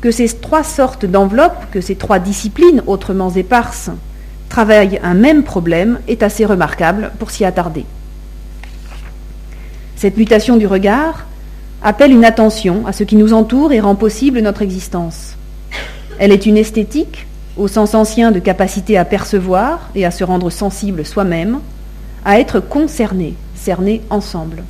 que 0.00 0.10
ces 0.10 0.28
trois 0.28 0.64
sortes 0.64 1.06
d'enveloppes, 1.06 1.70
que 1.70 1.80
ces 1.80 1.94
trois 1.94 2.18
disciplines 2.18 2.82
autrement 2.88 3.30
éparses, 3.30 3.90
travaillent 4.48 5.00
un 5.04 5.14
même 5.14 5.44
problème 5.44 6.00
est 6.08 6.24
assez 6.24 6.44
remarquable 6.44 7.12
pour 7.20 7.30
s'y 7.30 7.44
attarder. 7.44 7.84
Cette 9.94 10.16
mutation 10.16 10.56
du 10.56 10.66
regard 10.66 11.24
appelle 11.84 12.10
une 12.10 12.24
attention 12.24 12.84
à 12.86 12.92
ce 12.92 13.04
qui 13.04 13.14
nous 13.14 13.32
entoure 13.32 13.72
et 13.72 13.80
rend 13.80 13.94
possible 13.94 14.40
notre 14.40 14.62
existence. 14.62 15.36
Elle 16.18 16.32
est 16.32 16.46
une 16.46 16.56
esthétique, 16.56 17.28
au 17.56 17.68
sens 17.68 17.94
ancien 17.94 18.32
de 18.32 18.40
capacité 18.40 18.98
à 18.98 19.04
percevoir 19.04 19.88
et 19.94 20.04
à 20.04 20.10
se 20.10 20.24
rendre 20.24 20.50
sensible 20.50 21.06
soi-même, 21.06 21.60
à 22.24 22.40
être 22.40 22.60
concerné, 22.60 23.34
cerné 23.54 24.02
ensemble. 24.10 24.64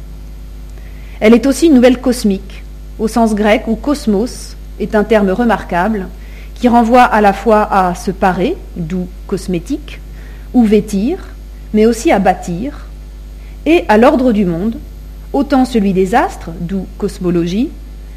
Elle 1.21 1.35
est 1.35 1.47
aussi 1.47 1.67
une 1.67 1.75
nouvelle 1.75 2.01
cosmique, 2.01 2.63
au 2.99 3.09
sens 3.09 3.35
grec 3.35 3.65
où 3.67 3.77
cosmos 3.77 4.57
est 4.79 4.95
un 4.95 5.05
terme 5.05 5.31
remarquable 5.31 6.09
qui 6.55 6.69
renvoie 6.69 7.03
à 7.03 7.21
la 7.21 7.33
fois 7.33 7.63
à 7.71 7.95
se 7.95 8.11
parer, 8.11 8.57
d'où 8.77 9.09
cosmétique, 9.27 10.01
ou 10.55 10.65
vêtir, 10.65 11.19
mais 11.75 11.87
aussi 11.87 12.11
à 12.11 12.19
bâtir, 12.19 12.87
et 13.67 13.85
à 13.89 13.99
l'ordre 13.99 14.33
du 14.33 14.45
monde, 14.45 14.79
autant 15.33 15.65
celui 15.65 15.93
des 15.93 16.15
astres, 16.15 16.51
d'où 16.61 16.87
cosmologie, 16.99 17.71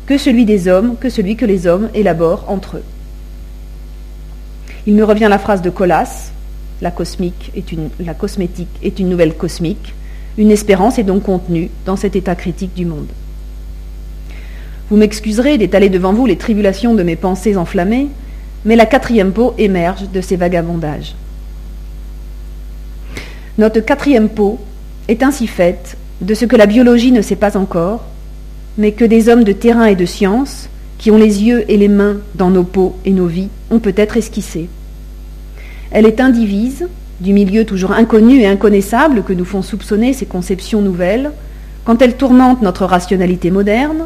que 0.06 0.18
celui 0.18 0.46
des 0.46 0.68
hommes, 0.68 0.96
que 1.00 1.10
celui 1.10 1.36
que 1.36 1.46
les 1.46 1.68
hommes 1.68 1.90
élaborent 1.94 2.46
entre 2.48 2.78
eux. 2.78 2.84
Il 4.88 4.96
me 4.96 5.04
revient 5.04 5.28
la 5.30 5.38
phrase 5.38 5.62
de 5.62 5.70
Colas, 5.70 6.32
la, 6.82 6.92
cosmétique 6.92 8.68
est 8.82 9.00
une 9.00 9.10
nouvelle 9.10 9.36
cosmique, 9.36 9.94
une 10.38 10.52
espérance 10.52 11.00
est 11.00 11.04
donc 11.04 11.24
contenue 11.24 11.70
dans 11.86 11.96
cet 11.96 12.16
état 12.16 12.36
critique 12.36 12.74
du 12.74 12.86
monde. 12.86 13.08
Vous 14.90 14.98
m'excuserez 14.98 15.58
d'étaler 15.58 15.90
devant 15.90 16.14
vous 16.14 16.26
les 16.26 16.38
tribulations 16.38 16.96
de 16.96 17.04
mes 17.04 17.16
pensées 17.16 17.58
enflammées, 17.58 18.08
mais 18.66 18.76
la 18.76 18.86
quatrième 18.86 19.32
peau 19.32 19.54
émerge 19.58 20.10
de 20.10 20.22
ces 20.22 20.36
vagabondages. 20.36 21.16
Notre 23.58 23.82
quatrième 23.82 24.30
peau 24.30 24.60
est 25.08 25.22
ainsi 25.22 25.48
faite 25.48 25.98
de 26.22 26.34
ce 26.34 26.46
que 26.46 26.56
la 26.56 26.66
biologie 26.66 27.12
ne 27.12 27.22
sait 27.22 27.36
pas 27.36 27.58
encore, 27.58 28.06
mais 28.78 28.94
que 28.94 29.06
des 29.06 29.30
hommes 29.30 29.44
de 29.44 29.52
terrain 29.52 29.86
et 29.86 29.96
de 29.96 30.06
science, 30.06 30.70
qui 30.98 31.12
ont 31.12 31.18
les 31.18 31.44
yeux 31.44 31.70
et 31.70 31.78
les 31.78 31.88
mains 31.88 32.18
dans 32.36 32.50
nos 32.50 32.64
peaux 32.64 32.96
et 33.06 33.12
nos 33.12 33.28
vies, 33.28 33.50
ont 33.72 33.80
peut-être 33.80 34.18
esquissé. 34.18 34.70
Elle 35.92 36.06
est 36.06 36.22
indivise, 36.22 36.88
du 37.20 37.34
milieu 37.34 37.66
toujours 37.66 37.92
inconnu 37.92 38.40
et 38.40 38.48
inconnaissable 38.48 39.24
que 39.24 39.34
nous 39.34 39.46
font 39.46 39.62
soupçonner 39.62 40.14
ces 40.14 40.26
conceptions 40.26 40.82
nouvelles, 40.82 41.32
quand 41.84 42.02
elles 42.02 42.18
tourmentent 42.18 42.62
notre 42.62 42.86
rationalité 42.86 43.52
moderne, 43.52 44.06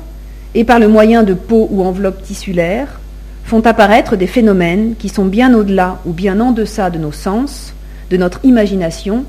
et 0.55 0.63
par 0.63 0.79
le 0.79 0.87
moyen 0.87 1.23
de 1.23 1.33
peaux 1.33 1.67
ou 1.71 1.83
enveloppes 1.83 2.23
tissulaires, 2.23 2.99
font 3.43 3.61
apparaître 3.61 4.15
des 4.15 4.27
phénomènes 4.27 4.95
qui 4.97 5.09
sont 5.09 5.25
bien 5.25 5.53
au-delà 5.53 5.99
ou 6.05 6.13
bien 6.13 6.39
en 6.39 6.51
deçà 6.51 6.89
de 6.89 6.97
nos 6.97 7.11
sens, 7.11 7.73
de 8.09 8.17
notre 8.17 8.39
imagination 8.43 9.25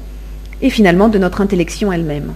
et 0.62 0.70
finalement 0.70 1.08
de 1.08 1.18
notre 1.18 1.40
intellection 1.40 1.92
elle-même. 1.92 2.32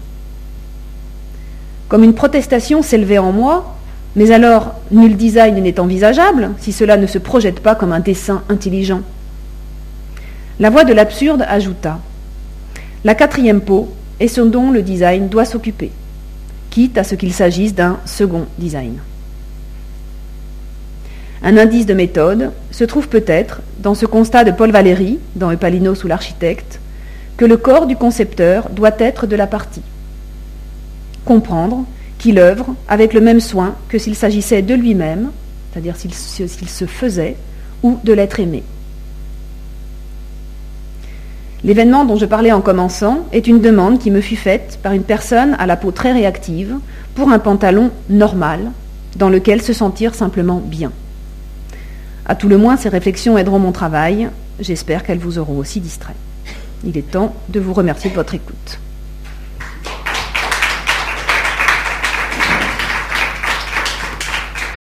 Comme 1.89 2.05
une 2.05 2.15
protestation 2.15 2.83
s'élevait 2.83 3.19
en 3.19 3.33
moi, 3.33 3.77
mais 4.17 4.31
alors 4.33 4.75
nul 4.91 5.17
design 5.17 5.63
n'est 5.63 5.79
envisageable 5.79 6.51
si 6.59 6.73
cela 6.73 6.97
ne 6.97 7.07
se 7.07 7.19
projette 7.19 7.61
pas 7.61 7.75
comme 7.75 7.93
un 7.93 8.01
dessin 8.01 8.43
intelligent. 8.49 9.03
La 10.61 10.71
voix 10.71 10.83
de 10.83 10.93
l'absurde 10.93 11.45
ajouta 11.49 12.01
La 13.05 13.15
quatrième 13.15 13.61
peau 13.61 13.95
est 14.19 14.27
ce 14.27 14.41
dont 14.41 14.73
le 14.73 14.83
design 14.83 15.29
doit 15.29 15.45
s'occuper, 15.45 15.93
quitte 16.71 16.99
à 16.99 17.05
ce 17.05 17.15
qu'il 17.15 17.33
s'agisse 17.33 17.77
d'un 17.77 17.99
second 18.05 18.47
design. 18.59 18.99
Un 21.45 21.57
indice 21.57 21.87
de 21.87 21.95
méthode 21.95 22.51
se 22.73 22.83
trouve 22.83 23.09
peut-être 23.09 23.61
dans 23.79 23.95
ce 23.95 24.05
constat 24.05 24.43
de 24.43 24.51
Paul 24.51 24.73
Valéry, 24.73 25.21
dans 25.37 25.53
Eupalinos 25.53 26.03
ou 26.03 26.09
l'architecte, 26.09 26.81
que 27.37 27.45
le 27.45 27.57
corps 27.57 27.87
du 27.87 27.95
concepteur 27.95 28.69
doit 28.71 28.97
être 28.99 29.29
de 29.29 29.37
la 29.37 29.47
partie. 29.47 29.83
Comprendre 31.25 31.85
qu'il 32.19 32.41
œuvre 32.41 32.75
avec 32.89 33.15
le 33.15 33.21
même 33.21 33.39
soin 33.39 33.77
que 33.89 33.99
s'il 33.99 34.17
s'agissait 34.17 34.63
de 34.63 34.75
lui-même, 34.75 35.31
c'est-à-dire 35.71 35.95
s'il 35.95 36.13
se 36.15 36.87
faisait, 36.87 37.37
ou 37.85 38.01
de 38.03 38.13
l'être 38.13 38.41
aimé. 38.41 38.65
L'événement 41.65 42.05
dont 42.05 42.17
je 42.17 42.27
parlais 42.27 42.53
en 42.53 42.61
commençant 42.61 43.27
est 43.33 43.49
une 43.49 43.61
demande 43.61 43.99
qui 43.99 44.13
me 44.13 44.21
fut 44.21 44.37
faite 44.37 44.79
par 44.83 44.93
une 44.93 45.03
personne 45.03 45.57
à 45.59 45.67
la 45.67 45.77
peau 45.77 45.91
très 45.91 46.13
réactive 46.13 46.77
pour 47.17 47.31
un 47.31 47.41
pantalon 47.41 47.91
normal 48.09 48.71
dans 49.17 49.29
lequel 49.29 49.61
se 49.61 49.73
sentir 49.73 50.15
simplement 50.15 50.63
bien. 50.65 50.93
À 52.27 52.37
tout 52.37 52.49
le 52.49 52.59
moins, 52.59 52.77
ces 52.77 52.89
réflexions 52.89 53.37
aideront 53.39 53.59
mon 53.59 53.73
travail. 53.73 54.29
J'espère 54.61 55.03
qu'elles 55.03 55.19
vous 55.19 55.39
auront 55.39 55.59
aussi 55.59 55.81
distrait. 55.81 56.15
Il 56.85 56.97
est 56.97 57.11
temps 57.11 57.35
de 57.49 57.59
vous 57.59 57.73
remercier 57.73 58.11
de 58.11 58.15
votre 58.15 58.35
écoute. 58.35 58.79